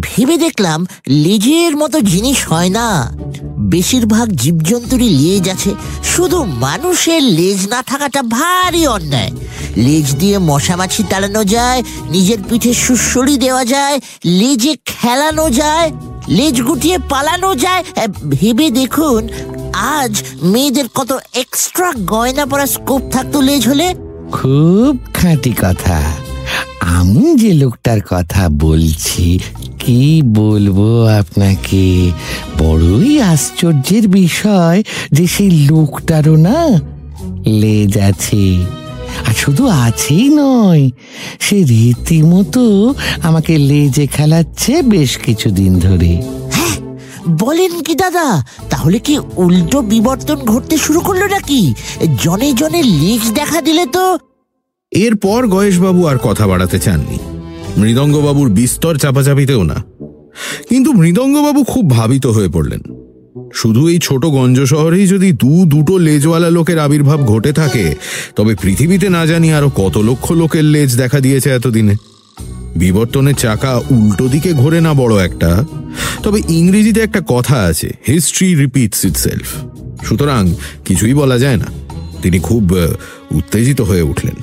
ভেবে 0.00 0.36
দেখলাম 0.36 0.86
লেজের 1.08 1.76
মতো 1.76 2.00
জিনিস 2.00 2.48
হয় 2.48 2.68
না। 2.68 3.12
বেশিরভাগ 3.44 4.28
জীবজন্তুরই 4.32 5.08
লেজ 5.08 5.48
আছে, 5.48 5.74
শুধু 6.04 6.44
মানুষের 6.44 7.22
লেজ 7.22 7.68
না 7.68 7.82
থাকাটা 7.82 8.22
ভারী 8.22 8.86
অন্যায়। 8.86 9.30
লেজ 9.76 10.16
দিয়ে 10.16 10.38
মশামাছি 10.38 11.04
তাড়ানো 11.10 11.44
যায়, 11.44 11.82
নিজের 12.10 12.38
পিঠে 12.48 12.74
সুসরি 12.74 13.36
দেওয়া 13.36 13.64
যায়, 13.64 14.00
লেজে 14.24 14.76
খেলানো 14.86 15.50
যায়, 15.50 15.90
লেজ 16.28 16.62
গুটিয়ে 16.62 16.98
পালানো 16.98 17.54
যায়। 17.54 17.84
ভেবে 18.30 18.70
দেখুন 18.70 19.28
আজ 19.78 20.22
মেয়েদের 20.42 20.84
কত 20.94 21.18
এক্সট্রা 21.34 21.92
গয়না 22.06 22.46
পরা 22.46 22.66
স্কোপ 22.66 23.02
থাকতো 23.10 23.40
লেজ 23.40 23.68
হলে? 23.68 23.94
খুব 24.32 24.98
খাঁটি 25.14 25.52
কথা। 25.52 26.02
আমি 26.80 27.36
যে 27.36 27.52
লোকটার 27.52 28.00
কথা 28.10 28.48
বলছি, 28.48 29.38
কি 29.78 30.22
বলব 30.24 31.06
আপনাকে? 31.18 32.10
বড়ই 32.58 33.22
আশ্চর্যের 33.22 34.08
বিষয় 34.08 34.82
যে 35.12 35.26
সেই 35.26 35.50
লোকটারও 35.50 36.36
না 36.36 36.80
লেজ 37.46 37.98
আছে। 37.98 38.64
আর 39.26 39.34
শুধু 39.34 39.66
আছেই 39.66 40.28
নয়, 40.28 40.90
সে 41.40 41.62
রীতিমতো 41.64 42.94
আমাকে 43.22 43.58
লেজে 43.58 44.06
খেলাচ্ছে 44.06 44.82
বেশ 44.82 45.18
কিছুদিন 45.18 45.78
ধরে। 45.78 46.22
বলেন 47.26 47.82
কি 47.82 47.94
দাদা? 47.94 48.44
তাহলে 48.70 48.98
কি 48.98 49.18
উল্টো 49.36 49.82
বিবর্তন 49.82 50.36
ঘটতে 50.36 50.76
শুরু 50.78 51.00
করল 51.00 51.22
নাকি? 51.22 51.74
জনে 52.22 52.52
জনে 52.52 52.82
লেজ 52.82 53.32
দেখা 53.32 53.60
দিলে 53.60 53.86
তো 53.86 54.18
এরপর 54.92 55.46
গয়েশবাবু 55.46 56.06
আর 56.06 56.18
কথা 56.18 56.46
বাড়াতে 56.46 56.78
চাননি। 56.78 57.18
মৃদঙ্গবাবুর 57.76 58.50
বিস্তর 58.50 58.96
চাপাচাপিতেও 58.96 59.62
না। 59.62 59.84
কিন্তু 60.68 60.92
মৃদঙ্গবাবু 60.92 61.64
খুব 61.64 61.90
ভাবিত 61.90 62.26
হয়ে 62.26 62.48
পড়লেন। 62.48 62.80
শুধু 63.54 63.88
এই 63.88 63.98
ছোট 63.98 64.26
গঞ্জ 64.26 64.60
শহরেই 64.60 65.06
যদি 65.06 65.32
দু 65.32 65.64
দুটো 65.64 65.98
লেজওয়ালা 65.98 66.50
লোকের 66.50 66.78
আবির্ভাব 66.78 67.20
ঘটে 67.20 67.52
থাকে, 67.52 67.94
তবে 68.36 68.54
পৃথিবীতে 68.54 69.08
না 69.08 69.26
জানি 69.26 69.52
আরও 69.52 69.70
কত 69.74 69.98
লক্ষ 69.98 70.32
লোকের 70.32 70.64
লেজ 70.64 70.96
দেখা 70.96 71.20
দিয়েছে 71.20 71.50
এতদিনে। 71.50 71.96
বিবর্তনের 72.76 73.34
চাকা 73.34 73.80
উল্টো 73.90 74.28
দিকে 74.28 74.52
ঘোরে 74.52 74.80
না 74.80 74.94
বড় 74.94 75.24
একটা। 75.24 75.64
তবে 76.22 76.42
ইংরেজিতে 76.48 77.00
একটা 77.00 77.22
কথা 77.28 77.56
আছে 77.56 77.90
হিস্ট্রি 78.08 78.54
রিপিটস 78.54 79.04
ইটসেলফ 79.04 79.48
সুতরাং 80.04 80.54
কিছুই 80.84 81.14
বলা 81.14 81.38
যায় 81.38 81.56
না। 81.56 81.66
তিনি 82.22 82.38
খুব 82.38 82.72
উত্তেজিত 83.30 83.80
হয়ে 83.80 84.02
উঠলেন। 84.02 84.34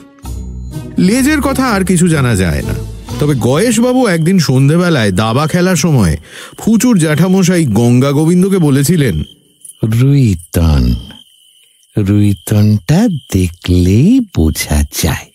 লেজের 0.97 1.41
কথা 1.41 1.65
আর 1.65 1.85
কিছু 1.85 2.07
জানা 2.07 2.35
যায় 2.35 2.61
না। 2.61 2.73
তবে 3.19 3.35
গয়েশবাবু 3.35 4.07
একদিন 4.07 4.39
সন্ধেবেলায় 4.39 5.11
দাবা 5.11 5.47
খেলার 5.47 5.75
সময় 5.75 6.17
ফুচুর 6.57 6.99
জ্যাঠামশাই 6.99 7.65
গঙ্গা 7.65 8.11
গোবিন্দকে 8.11 8.57
বলেছিলেন, 8.57 9.23
রুইতন, 9.83 10.93
রুইতনটা 11.97 13.07
দেখলেই 13.33 14.19
বোঝা 14.35 14.83
যায়। 15.03 15.34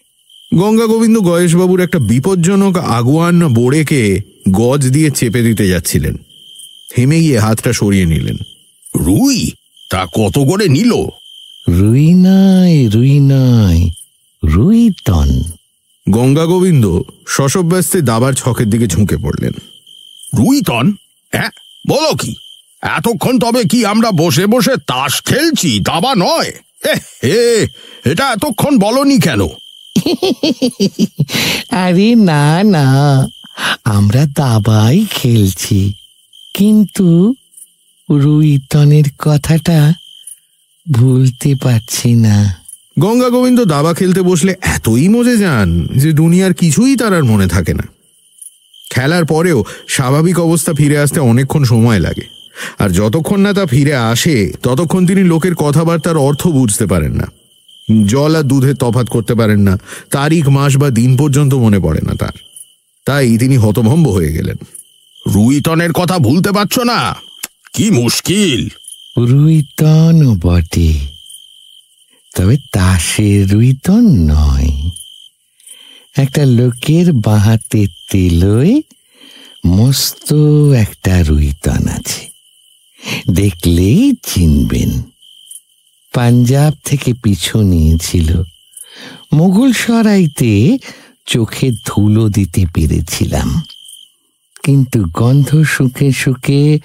গঙ্গা 0.54 0.86
গোবিন্দ 0.86 1.18
গয়েশবাবুর 1.18 1.80
একটা 1.80 1.98
বিপজ্জনক 1.98 2.78
আগুয়ান 2.78 3.48
বোড়েকে 3.48 4.20
গজ 4.50 4.88
দিয়ে 4.88 5.10
চেপে 5.10 5.42
দিতে 5.42 5.68
যাচ্ছিলেন। 5.68 6.16
হেমে 6.98 7.20
গিয়ে 7.20 7.38
হাতটা 7.38 7.72
সরিয়ে 7.72 8.06
নিলেন। 8.06 8.36
রুই? 9.00 9.50
তা 9.90 10.06
কত 10.14 10.38
করে 10.38 10.68
নিল? 10.68 10.92
রুই 11.68 12.14
নয় 12.14 12.88
রুই 12.88 13.18
নয় 13.20 13.90
রুইতন 14.44 15.42
গঙ্গা 16.10 16.46
গোবিন্দ 16.46 17.00
শশব্যস্তে 17.28 18.00
দাবার 18.00 18.32
ছকের 18.32 18.70
দিকে 18.70 18.86
ঝুঁকে 18.86 19.16
পড়লেন। 19.16 19.52
রুইতন 20.38 20.92
হ্যাঁ 21.32 21.50
বলো 21.88 22.14
কি? 22.14 22.34
এতক্ষণ 22.82 23.38
তবে 23.38 23.64
কি 23.64 23.86
আমরা 23.86 24.10
বসে 24.10 24.46
বসে 24.46 24.76
তাস 24.86 25.22
খেলছি 25.24 25.80
দাবা 25.80 26.14
নয়? 26.16 26.52
এ 26.84 26.94
হে 27.24 27.66
এটা 28.04 28.32
এতক্ষণ 28.32 28.78
বলনি 28.78 29.18
কেন? 29.18 29.40
আরে 31.70 32.14
না 32.14 32.62
না। 32.64 32.87
আমরা 33.85 34.26
দাবাই 34.26 35.07
খেলছি। 35.11 35.92
কিন্তু 36.55 37.35
রুইতনের 38.11 39.05
কথাটা 39.18 39.92
ভুলতে 40.92 41.55
পারছি 41.62 42.14
না। 42.14 42.57
গঙ্গা 42.98 43.29
গোবিন্দ 43.29 43.64
দাবা 43.64 43.94
খেলতে 43.94 44.22
বসলে 44.22 44.55
এতই 44.62 45.09
মজে 45.09 45.37
যান 45.37 45.87
যে 45.96 46.12
দুনিয়ার 46.12 46.55
কিছুই 46.55 46.96
তার 46.96 47.14
আর 47.14 47.24
মনে 47.24 47.46
থাকে 47.46 47.74
না। 47.74 47.83
খেলার 48.90 49.24
পরেও 49.24 49.64
স্বাভাবিক 49.88 50.38
অবস্থা 50.38 50.72
ফিরে 50.72 50.98
আসতে 50.98 51.20
অনেকক্ষণ 51.20 51.64
সময় 51.64 51.98
লাগে। 51.98 52.22
আর 52.79 52.90
যতক্ষণ 52.90 53.40
না 53.40 53.53
তা 53.53 53.66
ফিরে 53.66 53.94
আসে, 53.94 54.53
ততক্ষণ 54.62 55.07
তিনি 55.07 55.24
লোকের 55.24 55.55
কথাবার্তার 55.55 56.16
অর্থ 56.16 56.48
বুঝতে 56.48 56.87
পারেন 56.87 57.12
না। 57.12 57.26
জল 58.07 58.37
আর 58.37 58.42
দুধের 58.42 58.74
তফাত 58.74 59.09
করতে 59.09 59.35
পারেন 59.35 59.61
না। 59.61 59.79
তারিখ, 60.11 60.48
মাস 60.48 60.76
বা 60.76 60.90
দিন 60.90 61.16
পর্যন্ত 61.16 61.55
মনে 61.55 61.81
পড়ে 61.81 62.00
না 62.00 62.14
তার। 62.14 62.33
তাই 63.07 63.38
তিনি 63.38 63.57
হতভম্ব 63.57 64.09
হয়ে 64.09 64.33
গেলেন। 64.33 64.57
রুইতনের 65.26 65.92
কথা 65.92 66.18
ভুলতে 66.18 66.53
পারছ 66.53 66.79
না। 66.79 67.14
কি 67.72 67.90
মুশকিল। 67.90 68.68
রুইতন 69.18 70.38
বটে, 70.38 70.94
তবে 72.37 72.57
তাসের 72.72 73.50
রুইতন 73.50 74.31
নয়। 74.31 74.90
একটা 76.16 76.44
লোকের 76.44 77.12
বাহাতে 77.12 77.87
তেলই 78.11 78.83
মস্ত 79.66 80.35
একটা 80.76 81.22
রুইতন 81.22 81.88
আছে। 81.88 82.31
দেখলেই 83.31 84.12
চিনবেন। 84.26 85.10
পাঞ্জাব 86.14 86.73
থেকে 86.85 87.14
পিছু 87.14 87.62
নিয়েছিল। 87.62 88.42
মুঘল 89.33 89.73
সরাইতে 89.73 90.79
চোখে 91.27 91.70
ধুলো 91.87 92.29
দিতে 92.29 92.64
পেরেছিলাম। 92.75 93.62
কিন্তু 94.62 95.05
গন্ধ 95.12 95.62
শুকে 95.62 96.12
শুকে 96.12 96.79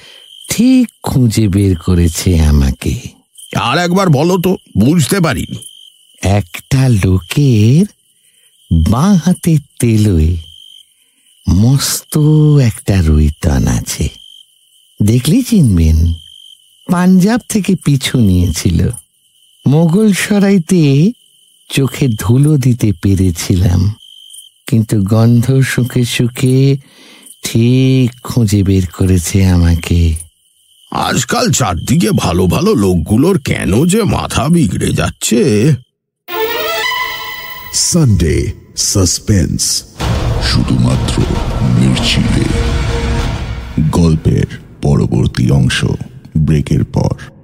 ঠিক 0.49 0.87
খুঁজে 1.03 1.47
বের 1.47 1.77
করেছে 1.77 2.41
আমাকে। 2.41 2.99
আর 3.55 3.77
একবার 3.77 4.09
বলো 4.09 4.37
তো 4.37 4.57
বুঝতে 4.77 5.19
পারিনি। 5.19 5.57
একটা 6.21 6.89
লোকের 6.89 7.85
বাঁ 8.89 9.15
হাতের 9.15 9.59
তেলোয় 9.79 10.37
মস্ত 11.49 12.17
একটা 12.63 13.01
রুইতন 13.01 13.67
আছে। 13.67 14.09
দেখলে 15.03 15.43
চিনবেন 15.43 16.13
পাঞ্জাব 16.91 17.39
থেকে 17.49 17.75
পিছু 17.75 18.19
নিয়েছিল। 18.19 18.89
মোগল 19.67 20.13
সরাইতে 20.13 21.11
চোখে 21.69 22.07
ধুলো 22.07 22.57
দিতে 22.57 22.93
পেরেছিলাম 23.01 23.95
কিন্তু 24.67 25.01
গন্ধ 25.01 25.61
শুকে 25.61 26.05
শুকে 26.05 26.77
ঠিক 27.43 28.21
খুঁজে 28.23 28.63
বের 28.63 28.85
করেছে 28.97 29.45
আমাকে। 29.45 30.13
আজকাল 30.91 31.51
চারদিকে 31.51 32.11
ভালো 32.11 32.47
ভালো 32.47 32.75
লোকগুলোর 32.75 33.39
কেন 33.39 33.85
যে 33.85 34.03
মাথা 34.03 34.49
বিগড়ে 34.49 34.91
যাচ্ছে? 34.91 35.73
সানডে 37.73 38.51
সাসপেন্স 38.77 39.83
শুধুমাত্র 40.43 41.21
মির্চিলে 41.79 42.45
গল্পের 43.91 44.47
পরবর্তী 44.81 45.51
অংশ 45.51 45.85
ব্রেকের 46.37 46.83
পর। 46.83 47.34